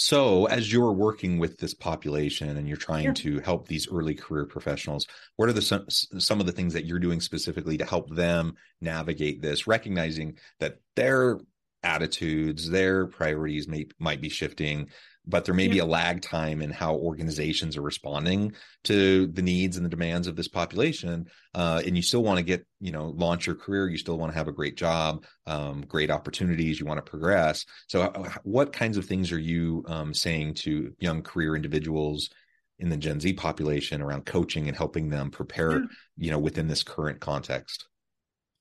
So, 0.00 0.44
as 0.46 0.72
you're 0.72 0.92
working 0.92 1.40
with 1.40 1.58
this 1.58 1.74
population 1.74 2.56
and 2.56 2.68
you're 2.68 2.76
trying 2.76 3.06
Yeah. 3.06 3.12
to 3.14 3.40
help 3.40 3.66
these 3.66 3.88
early 3.90 4.14
career 4.14 4.46
professionals, 4.46 5.08
what 5.34 5.48
are 5.48 5.52
the 5.52 5.60
some, 5.60 5.90
some 5.90 6.38
of 6.38 6.46
the 6.46 6.52
things 6.52 6.72
that 6.74 6.84
you're 6.84 7.00
doing 7.00 7.20
specifically 7.20 7.76
to 7.78 7.84
help 7.84 8.14
them 8.14 8.54
navigate 8.80 9.42
this, 9.42 9.66
recognizing 9.66 10.38
that 10.60 10.78
their 10.94 11.40
attitudes, 11.82 12.68
their 12.68 13.06
priorities 13.06 13.68
may 13.68 13.86
might 13.98 14.20
be 14.20 14.28
shifting, 14.28 14.88
but 15.26 15.44
there 15.44 15.54
may 15.54 15.68
be 15.68 15.78
a 15.78 15.84
lag 15.84 16.22
time 16.22 16.62
in 16.62 16.70
how 16.70 16.94
organizations 16.94 17.76
are 17.76 17.82
responding 17.82 18.52
to 18.84 19.26
the 19.26 19.42
needs 19.42 19.76
and 19.76 19.84
the 19.84 19.90
demands 19.90 20.26
of 20.26 20.36
this 20.36 20.48
population. 20.48 21.26
Uh, 21.54 21.82
and 21.84 21.96
you 21.96 22.02
still 22.02 22.22
want 22.22 22.38
to 22.38 22.42
get, 22.42 22.66
you 22.80 22.90
know, 22.92 23.08
launch 23.16 23.46
your 23.46 23.54
career. 23.54 23.88
You 23.88 23.98
still 23.98 24.18
want 24.18 24.32
to 24.32 24.38
have 24.38 24.48
a 24.48 24.52
great 24.52 24.76
job, 24.76 25.24
um, 25.46 25.82
great 25.82 26.10
opportunities. 26.10 26.80
You 26.80 26.86
want 26.86 27.04
to 27.04 27.10
progress. 27.10 27.66
So, 27.88 28.10
what 28.42 28.72
kinds 28.72 28.96
of 28.96 29.04
things 29.04 29.30
are 29.32 29.38
you 29.38 29.84
um, 29.86 30.14
saying 30.14 30.54
to 30.54 30.94
young 30.98 31.22
career 31.22 31.54
individuals 31.56 32.30
in 32.78 32.88
the 32.88 32.96
Gen 32.96 33.20
Z 33.20 33.32
population 33.34 34.00
around 34.00 34.24
coaching 34.24 34.68
and 34.68 34.76
helping 34.76 35.10
them 35.10 35.30
prepare, 35.30 35.80
Yeah. 35.80 35.86
you 36.16 36.30
know, 36.30 36.38
within 36.38 36.68
this 36.68 36.82
current 36.82 37.20
context? 37.20 37.86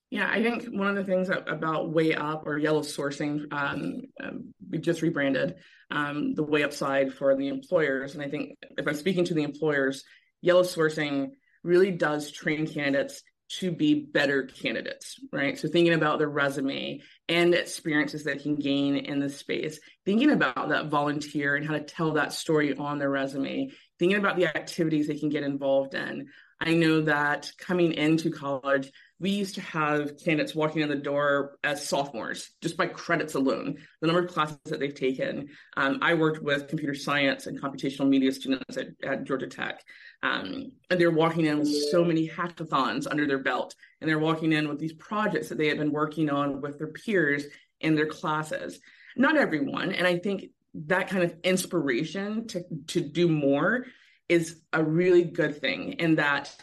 Yeah, 0.09 0.29
I 0.29 0.41
think 0.41 0.65
one 0.67 0.87
of 0.87 0.95
the 0.95 1.03
things 1.03 1.29
about 1.29 1.93
WayUp 1.93 2.43
or 2.45 2.57
Yello 2.57 2.81
Sourcing, 2.81 3.51
um, 3.51 4.01
um, 4.23 4.53
we 4.69 4.77
just 4.77 5.01
rebranded 5.01 5.55
um, 5.91 6.33
the 6.33 6.45
WayUp 6.45 6.71
side 6.71 7.13
for 7.13 7.35
the 7.35 7.49
employers. 7.49 8.13
And 8.13 8.23
I 8.23 8.29
think 8.29 8.57
if 8.77 8.87
I'm 8.87 8.95
speaking 8.95 9.25
to 9.25 9.33
the 9.33 9.43
employers, 9.43 10.03
Yello 10.45 10.63
Sourcing 10.63 11.31
really 11.63 11.91
does 11.91 12.31
train 12.31 12.67
candidates 12.67 13.21
to 13.49 13.71
be 13.71 13.93
better 13.93 14.43
candidates, 14.43 15.15
right? 15.31 15.57
So 15.57 15.67
thinking 15.67 15.93
about 15.93 16.19
their 16.19 16.29
resume 16.29 17.01
and 17.29 17.53
experiences 17.53 18.25
that 18.25 18.41
can 18.41 18.55
gain 18.55 18.97
in 18.97 19.19
the 19.19 19.29
space, 19.29 19.79
thinking 20.05 20.31
about 20.31 20.69
that 20.69 20.87
volunteer 20.87 21.55
and 21.55 21.65
how 21.65 21.73
to 21.73 21.79
tell 21.79 22.13
that 22.13 22.33
story 22.33 22.75
on 22.75 22.97
their 22.99 23.09
resume, 23.09 23.69
thinking 23.99 24.17
about 24.17 24.35
the 24.35 24.47
activities 24.47 25.07
they 25.07 25.17
can 25.17 25.29
get 25.29 25.43
involved 25.43 25.95
in. 25.95 26.27
I 26.59 26.73
know 26.73 27.01
that 27.01 27.51
coming 27.57 27.93
into 27.93 28.31
college, 28.31 28.91
we 29.19 29.31
used 29.31 29.55
to 29.55 29.61
have 29.61 30.17
candidates 30.23 30.53
walking 30.53 30.81
in 30.81 30.89
the 30.89 30.95
door 30.95 31.57
as 31.63 31.87
sophomores 31.87 32.51
just 32.61 32.77
by 32.77 32.85
credits 32.85 33.33
alone, 33.33 33.77
the 33.99 34.07
number 34.07 34.23
of 34.23 34.31
classes 34.31 34.59
that 34.65 34.79
they've 34.79 34.93
taken. 34.93 35.49
Um, 35.75 35.99
I 36.01 36.13
worked 36.13 36.43
with 36.43 36.67
computer 36.67 36.93
science 36.93 37.47
and 37.47 37.59
computational 37.59 38.07
media 38.07 38.31
students 38.31 38.77
at, 38.77 38.87
at 39.03 39.23
Georgia 39.23 39.47
Tech. 39.47 39.83
Um, 40.21 40.71
and 40.89 40.99
they're 40.99 41.11
walking 41.11 41.45
in 41.45 41.59
with 41.59 41.91
so 41.91 42.03
many 42.03 42.27
hackathons 42.27 43.07
under 43.09 43.27
their 43.27 43.39
belt, 43.39 43.75
and 44.01 44.09
they're 44.09 44.19
walking 44.19 44.53
in 44.53 44.67
with 44.67 44.79
these 44.79 44.93
projects 44.93 45.49
that 45.49 45.57
they 45.57 45.67
have 45.67 45.77
been 45.77 45.91
working 45.91 46.29
on 46.29 46.61
with 46.61 46.77
their 46.77 46.87
peers 46.87 47.45
in 47.81 47.95
their 47.95 48.07
classes. 48.07 48.79
Not 49.15 49.37
everyone, 49.37 49.91
and 49.91 50.05
I 50.05 50.17
think 50.19 50.45
that 50.73 51.09
kind 51.09 51.23
of 51.23 51.35
inspiration 51.43 52.47
to 52.47 52.63
to 52.87 53.01
do 53.01 53.27
more 53.27 53.85
is 54.29 54.61
a 54.73 54.83
really 54.83 55.23
good 55.23 55.59
thing, 55.59 55.95
and 55.99 56.17
that 56.17 56.55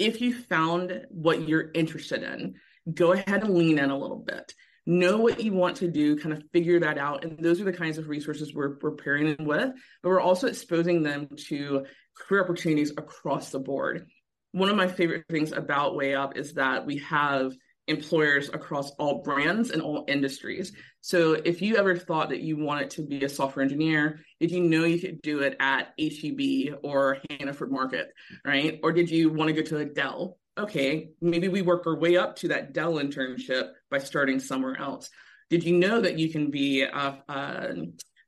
if 0.00 0.20
you 0.20 0.32
found 0.34 1.06
what 1.10 1.46
you're 1.46 1.70
interested 1.74 2.22
in, 2.22 2.54
go 2.92 3.12
ahead 3.12 3.44
and 3.44 3.54
lean 3.54 3.78
in 3.78 3.90
a 3.90 3.98
little 3.98 4.18
bit. 4.18 4.54
Know 4.86 5.18
what 5.18 5.40
you 5.40 5.52
want 5.52 5.76
to 5.76 5.88
do, 5.88 6.16
kind 6.16 6.32
of 6.32 6.42
figure 6.52 6.80
that 6.80 6.96
out. 6.96 7.22
And 7.22 7.38
those 7.38 7.60
are 7.60 7.64
the 7.64 7.72
kinds 7.72 7.98
of 7.98 8.08
resources 8.08 8.54
we're, 8.54 8.78
we're 8.80 8.92
pairing 8.92 9.36
them 9.36 9.46
with, 9.46 9.72
but 10.02 10.08
we're 10.08 10.20
also 10.20 10.46
exposing 10.46 11.02
them 11.02 11.28
to 11.48 11.84
career 12.16 12.42
opportunities 12.42 12.90
across 12.90 13.50
the 13.50 13.60
board. 13.60 14.08
One 14.52 14.70
of 14.70 14.76
my 14.76 14.88
favorite 14.88 15.26
things 15.28 15.52
about 15.52 15.92
WayUp 15.92 16.36
is 16.36 16.54
that 16.54 16.86
we 16.86 16.98
have 16.98 17.52
employers 17.90 18.48
across 18.48 18.90
all 18.92 19.22
brands 19.22 19.70
and 19.70 19.82
all 19.82 20.04
industries. 20.08 20.72
So 21.00 21.32
if 21.32 21.60
you 21.60 21.76
ever 21.76 21.96
thought 21.96 22.30
that 22.30 22.40
you 22.40 22.56
wanted 22.56 22.90
to 22.90 23.02
be 23.02 23.24
a 23.24 23.28
software 23.28 23.62
engineer, 23.62 24.20
did 24.38 24.50
you 24.50 24.60
know 24.60 24.84
you 24.84 24.98
could 24.98 25.20
do 25.22 25.40
it 25.40 25.56
at 25.60 25.92
HEB 25.98 26.78
or 26.82 27.18
Hannaford 27.28 27.70
Market, 27.70 28.12
right? 28.44 28.80
Or 28.82 28.92
did 28.92 29.10
you 29.10 29.30
want 29.30 29.48
to 29.48 29.54
go 29.54 29.62
to 29.62 29.78
a 29.78 29.84
Dell? 29.84 30.38
Okay, 30.56 31.10
maybe 31.20 31.48
we 31.48 31.62
work 31.62 31.86
our 31.86 31.96
way 31.96 32.16
up 32.16 32.36
to 32.36 32.48
that 32.48 32.72
Dell 32.72 32.94
internship 32.94 33.70
by 33.90 33.98
starting 33.98 34.40
somewhere 34.40 34.78
else. 34.78 35.10
Did 35.48 35.64
you 35.64 35.76
know 35.76 36.00
that 36.00 36.18
you 36.18 36.30
can 36.30 36.50
be 36.50 36.82
a, 36.82 37.22
a, 37.28 37.74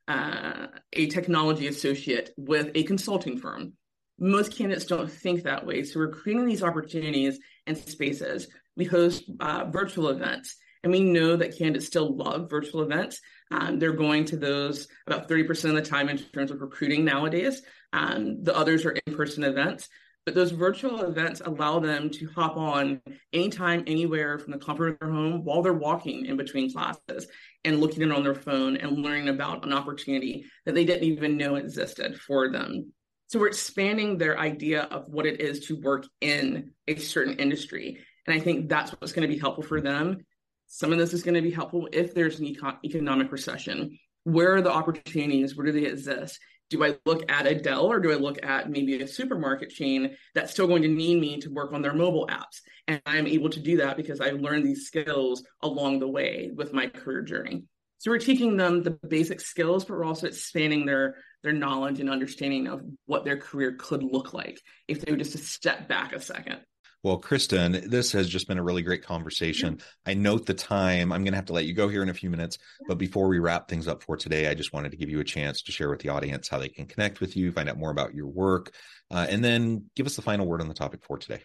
a, 0.09 0.69
a 0.93 1.07
technology 1.07 1.69
associate 1.69 2.31
with 2.37 2.71
a 2.75 2.83
consulting 2.85 3.39
firm? 3.39 3.75
Most 4.19 4.57
candidates 4.57 4.87
don't 4.87 5.11
think 5.11 5.43
that 5.43 5.67
way. 5.67 5.85
So 5.85 6.01
we're 6.01 6.11
creating 6.11 6.47
these 6.47 6.63
opportunities 6.63 7.39
and 7.67 7.77
spaces 7.77 8.49
we 8.77 8.85
host 8.85 9.25
uh, 9.41 9.65
virtual 9.71 10.09
events, 10.09 10.57
and 10.83 10.93
we 10.93 11.01
know 11.01 11.37
that 11.37 11.57
candidates 11.57 11.87
still 11.87 12.17
love 12.17 12.51
virtual 12.51 12.83
events. 12.83 13.21
Um, 13.51 13.79
they're 13.79 13.93
going 13.93 14.25
to 14.27 14.37
those 14.37 14.89
about 15.07 15.29
30% 15.29 15.65
of 15.67 15.75
the 15.75 15.83
time 15.83 16.09
in 16.09 16.19
terms 16.19 16.51
of 16.51 16.61
recruiting 16.61 17.05
nowadays. 17.05 17.63
Um, 17.93 18.43
the 18.43 18.57
others 18.57 18.85
are 18.85 18.97
in 19.07 19.15
person 19.15 19.45
events. 19.45 19.89
But 20.25 20.37
those 20.37 20.53
virtual 20.53 21.03
events 21.03 21.43
allow 21.45 21.81
them 21.81 22.09
to 22.11 22.29
hop 22.29 22.57
on 22.57 23.01
anytime, 23.33 23.83
anywhere 23.89 24.39
from 24.39 24.53
the 24.53 24.59
comfort 24.59 24.89
of 24.91 24.99
their 25.01 25.11
home 25.11 25.45
while 25.45 25.63
they're 25.63 25.73
walking 25.73 26.27
in 26.27 26.37
between 26.37 26.73
classes 26.73 27.27
and 27.65 27.81
looking 27.81 28.03
in 28.03 28.13
on 28.13 28.23
their 28.23 28.35
phone 28.35 28.77
and 28.77 28.99
learning 28.99 29.29
about 29.29 29.65
an 29.67 29.73
opportunity 29.73 30.45
that 30.65 30.77
they 30.77 30.85
didn't 30.85 31.09
even 31.09 31.37
know 31.37 31.57
existed 31.57 32.21
for 32.21 32.53
them. 32.53 32.93
So 33.27 33.41
we're 33.41 33.49
expanding 33.49 34.17
their 34.17 34.39
idea 34.39 34.83
of 34.83 35.07
what 35.09 35.27
it 35.27 35.41
is 35.41 35.67
to 35.67 35.81
work 35.81 36.07
in 36.21 36.71
a 36.87 36.97
certain 36.97 37.39
industry. 37.39 37.99
And 38.27 38.35
I 38.35 38.41
think 38.41 38.69
that's 38.69 38.93
what's 38.93 39.13
going 39.13 39.29
to 39.29 39.33
be 39.33 39.41
helpful 39.41 39.65
for 39.65 39.81
them. 39.81 40.19
Some 40.67 40.93
of 40.93 40.99
this 40.99 41.13
is 41.13 41.23
going 41.23 41.35
to 41.35 41.43
be 41.43 41.51
helpful 41.51 41.89
if 41.93 42.15
there's 42.15 42.41
an 42.41 42.47
econ- 42.47 42.79
economic 42.85 43.33
recession. 43.33 43.99
Where 44.25 44.55
are 44.57 44.63
the 44.63 44.73
opportunities? 44.73 45.57
Where 45.57 45.67
do 45.67 45.73
they 45.73 45.87
exist? 45.87 46.39
Do 46.71 46.83
I 46.83 46.97
look 47.05 47.31
at 47.31 47.47
a 47.47 47.55
Dell 47.55 47.85
or 47.85 48.01
do 48.01 48.13
I 48.13 48.15
look 48.15 48.43
at 48.43 48.71
maybe 48.71 49.03
a 49.03 49.07
supermarket 49.07 49.69
chain 49.69 50.17
that's 50.35 50.53
still 50.53 50.67
going 50.67 50.83
to 50.83 50.89
need 50.89 51.21
me 51.21 51.39
to 51.41 51.51
work 51.51 51.75
on 51.75 51.83
their 51.83 51.93
mobile 51.93 52.27
apps? 52.29 52.63
And 52.89 53.03
I'm 53.05 53.27
able 53.27 53.51
to 53.51 53.61
do 53.61 53.77
that 53.79 53.99
because 53.99 54.21
I've 54.21 54.41
learned 54.41 54.65
these 54.65 54.87
skills 54.87 55.45
along 55.61 55.99
the 55.99 56.09
way 56.09 56.51
with 56.55 56.73
my 56.73 56.87
career 56.87 57.21
journey. 57.21 57.65
So 57.99 58.11
we're 58.11 58.19
teaching 58.19 58.57
them 58.57 58.83
the 58.83 58.91
basic 58.91 59.41
skills, 59.41 59.85
but 59.85 59.99
we're 59.99 60.05
also 60.05 60.27
expanding 60.27 60.87
their 60.87 61.17
their 61.43 61.53
knowledge 61.53 62.01
and 62.01 62.09
understanding 62.09 62.69
of 62.69 62.83
what 63.07 63.25
their 63.25 63.37
career 63.37 63.77
could 63.79 64.03
look 64.03 64.33
like 64.33 64.61
if 64.89 65.01
they 65.01 65.13
were 65.13 65.19
just 65.19 65.33
to 65.33 65.39
step 65.39 65.89
back 65.89 66.13
a 66.13 66.21
second. 66.21 66.61
Well, 67.03 67.19
Christen, 67.19 67.91
this 67.91 68.13
has 68.13 68.29
just 68.29 68.47
been 68.47 68.59
a 68.59 68.63
really 68.63 68.83
great 68.83 69.03
conversation. 69.03 69.81
I 70.07 70.15
note 70.15 70.47
the 70.47 70.55
time. 70.55 71.11
I'm 71.11 71.25
going 71.25 71.33
to 71.33 71.37
have 71.37 71.47
to 71.47 71.53
let 71.53 71.65
you 71.65 71.75
go 71.75 71.89
here 71.89 72.05
in 72.05 72.09
a 72.09 72.15
few 72.15 72.31
minutes. 72.31 72.59
But 72.87 72.97
before 72.97 73.27
we 73.27 73.41
wrap 73.41 73.69
things 73.69 73.89
up 73.89 74.05
for 74.05 74.17
today, 74.17 74.47
I 74.47 74.55
just 74.55 74.73
wanted 74.73 74.93
to 74.93 74.97
give 74.97 75.11
you 75.11 75.19
a 75.19 75.25
chance 75.25 75.63
to 75.63 75.73
share 75.73 75.91
with 75.91 75.99
the 75.99 76.11
audience 76.11 76.49
how 76.49 76.59
they 76.59 76.69
can 76.69 76.87
connect 76.87 77.21
with 77.21 77.37
you, 77.37 77.51
find 77.51 77.69
out 77.69 77.77
more 77.77 77.91
about 77.91 78.15
your 78.15 78.29
work, 78.29 78.73
uh, 79.11 79.27
and 79.29 79.45
then 79.45 79.87
give 79.97 80.07
us 80.07 80.15
the 80.15 80.23
final 80.23 80.47
word 80.47 80.61
on 80.61 80.69
the 80.69 80.75
topic 80.75 81.05
for 81.05 81.19
today. 81.19 81.43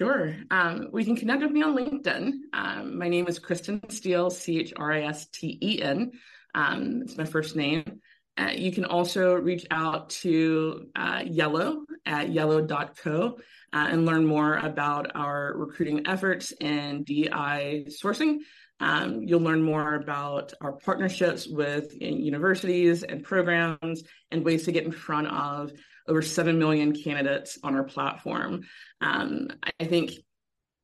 Sure. 0.00 0.36
Um, 0.52 0.90
we 0.92 1.04
can 1.04 1.16
connect 1.16 1.42
with 1.42 1.50
me 1.50 1.64
on 1.64 1.76
LinkedIn. 1.76 2.32
Um, 2.52 2.98
my 2.98 3.08
name 3.08 3.26
is 3.26 3.40
Christen 3.40 3.80
Steele, 3.90 4.30
C 4.30 4.60
H 4.60 4.74
R 4.76 4.92
I 4.92 5.02
S 5.02 5.26
T 5.26 5.58
E 5.60 5.82
N. 5.82 6.12
Um, 6.54 7.02
it's 7.02 7.18
my 7.18 7.24
first 7.24 7.56
name. 7.56 8.00
Uh, 8.38 8.52
you 8.54 8.70
can 8.70 8.84
also 8.84 9.34
reach 9.34 9.66
out 9.72 10.10
to 10.10 10.86
uh, 10.94 11.22
Yello 11.22 11.82
at 12.06 12.28
yello.co 12.28 13.38
uh, 13.72 13.88
and 13.90 14.06
learn 14.06 14.24
more 14.26 14.54
about 14.54 15.14
our 15.14 15.52
recruiting 15.56 16.06
efforts 16.06 16.52
in 16.52 17.04
DI 17.04 17.86
sourcing. 17.88 18.38
Um, 18.80 19.22
you'll 19.22 19.40
learn 19.40 19.62
more 19.62 19.94
about 19.94 20.52
our 20.60 20.72
partnerships 20.72 21.48
with 21.48 22.00
universities 22.00 23.02
and 23.02 23.24
programs 23.24 24.04
and 24.30 24.44
ways 24.44 24.64
to 24.64 24.72
get 24.72 24.84
in 24.84 24.92
front 24.92 25.26
of 25.26 25.72
over 26.06 26.22
7 26.22 26.58
million 26.58 26.94
candidates 26.94 27.58
on 27.62 27.74
our 27.74 27.84
platform. 27.84 28.62
Um, 29.00 29.48
I 29.80 29.84
think 29.84 30.12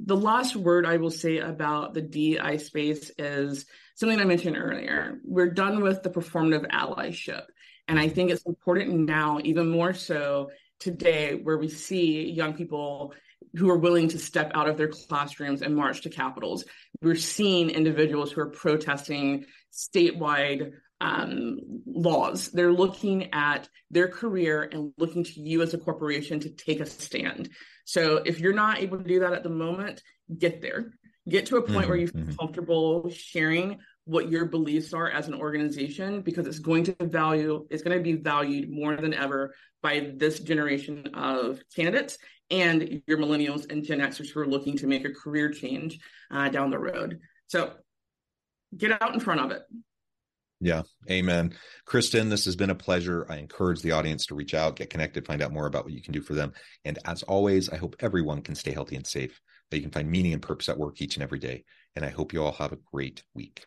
the 0.00 0.16
last 0.16 0.56
word 0.56 0.86
I 0.86 0.96
will 0.96 1.10
say 1.10 1.38
about 1.38 1.94
the 1.94 2.02
DI 2.02 2.56
space 2.58 3.10
is 3.16 3.64
something 3.94 4.20
I 4.20 4.24
mentioned 4.24 4.56
earlier. 4.58 5.20
We're 5.24 5.50
done 5.50 5.80
with 5.80 6.02
the 6.02 6.10
performative 6.10 6.68
allyship. 6.70 7.44
And 7.86 7.98
I 7.98 8.08
think 8.08 8.30
it's 8.30 8.44
important 8.46 9.06
now, 9.06 9.38
even 9.44 9.68
more 9.68 9.94
so 9.94 10.50
today, 10.84 11.34
where 11.34 11.58
we 11.58 11.68
see 11.68 12.30
young 12.30 12.54
people 12.54 13.14
who 13.56 13.70
are 13.70 13.78
willing 13.78 14.08
to 14.08 14.18
step 14.18 14.52
out 14.54 14.68
of 14.68 14.76
their 14.76 14.88
classrooms 14.88 15.62
and 15.62 15.74
march 15.74 16.02
to 16.02 16.10
capitals. 16.10 16.64
We're 17.02 17.16
seeing 17.16 17.70
individuals 17.70 18.32
who 18.32 18.40
are 18.42 18.50
protesting 18.50 19.46
statewide 19.72 20.72
um, 21.00 21.58
laws. 21.86 22.48
They're 22.48 22.72
looking 22.72 23.32
at 23.32 23.68
their 23.90 24.08
career 24.08 24.68
and 24.70 24.92
looking 24.98 25.24
to 25.24 25.40
you 25.40 25.62
as 25.62 25.74
a 25.74 25.78
corporation 25.78 26.40
to 26.40 26.50
take 26.50 26.80
a 26.80 26.86
stand. 26.86 27.50
So 27.84 28.16
if 28.24 28.40
you're 28.40 28.52
not 28.52 28.80
able 28.80 28.98
to 28.98 29.04
do 29.04 29.20
that 29.20 29.32
at 29.32 29.42
the 29.42 29.50
moment, 29.50 30.02
get 30.36 30.62
there. 30.62 30.92
Get 31.28 31.46
to 31.46 31.56
a 31.56 31.62
point 31.62 31.72
mm-hmm, 31.78 31.88
where 31.88 31.98
you 31.98 32.08
feel 32.08 32.22
mm-hmm. 32.22 32.36
comfortable 32.36 33.08
sharing 33.10 33.78
what 34.04 34.30
your 34.30 34.44
beliefs 34.44 34.92
are 34.92 35.10
as 35.10 35.28
an 35.28 35.34
organization 35.34 36.20
because 36.20 36.46
it's 36.46 36.58
going 36.58 36.84
to 36.84 36.94
value 37.00 37.66
it's 37.70 37.82
going 37.82 37.96
to 37.96 38.02
be 38.02 38.12
valued 38.12 38.70
more 38.70 38.96
than 38.96 39.14
ever 39.14 39.54
by 39.84 40.10
this 40.16 40.40
generation 40.40 41.06
of 41.14 41.60
candidates 41.76 42.18
and 42.50 43.02
your 43.06 43.18
millennials 43.18 43.70
and 43.70 43.84
gen 43.84 44.00
xers 44.00 44.30
who 44.30 44.40
are 44.40 44.46
looking 44.46 44.76
to 44.76 44.86
make 44.86 45.04
a 45.04 45.12
career 45.12 45.50
change 45.50 46.00
uh, 46.32 46.48
down 46.48 46.70
the 46.70 46.78
road 46.78 47.20
so 47.46 47.74
get 48.76 49.00
out 49.00 49.14
in 49.14 49.20
front 49.20 49.40
of 49.40 49.52
it 49.52 49.62
Yeah. 50.60 50.82
Amen. 51.10 51.52
Christen, 51.84 52.30
this 52.30 52.46
has 52.46 52.56
been 52.56 52.70
a 52.70 52.74
pleasure. 52.74 53.26
I 53.28 53.36
encourage 53.36 53.82
the 53.82 53.92
audience 53.92 54.24
to 54.26 54.34
reach 54.34 54.54
out, 54.54 54.76
get 54.76 54.88
connected, 54.88 55.26
find 55.26 55.42
out 55.42 55.52
more 55.52 55.66
about 55.66 55.84
what 55.84 55.92
you 55.92 56.00
can 56.00 56.14
do 56.14 56.22
for 56.22 56.32
them. 56.32 56.54
And 56.86 56.98
as 57.04 57.22
always, 57.24 57.68
I 57.68 57.76
hope 57.76 57.96
everyone 58.00 58.40
can 58.40 58.54
stay 58.54 58.72
healthy 58.72 58.96
and 58.96 59.06
safe, 59.06 59.42
that 59.70 59.76
you 59.76 59.82
can 59.82 59.90
find 59.90 60.10
meaning 60.10 60.32
and 60.32 60.40
purpose 60.40 60.70
at 60.70 60.78
work 60.78 61.02
each 61.02 61.16
and 61.16 61.22
every 61.22 61.38
day. 61.38 61.64
And 61.96 62.04
I 62.04 62.08
hope 62.08 62.32
you 62.32 62.42
all 62.42 62.52
have 62.52 62.72
a 62.72 62.78
great 62.92 63.24
week. 63.34 63.66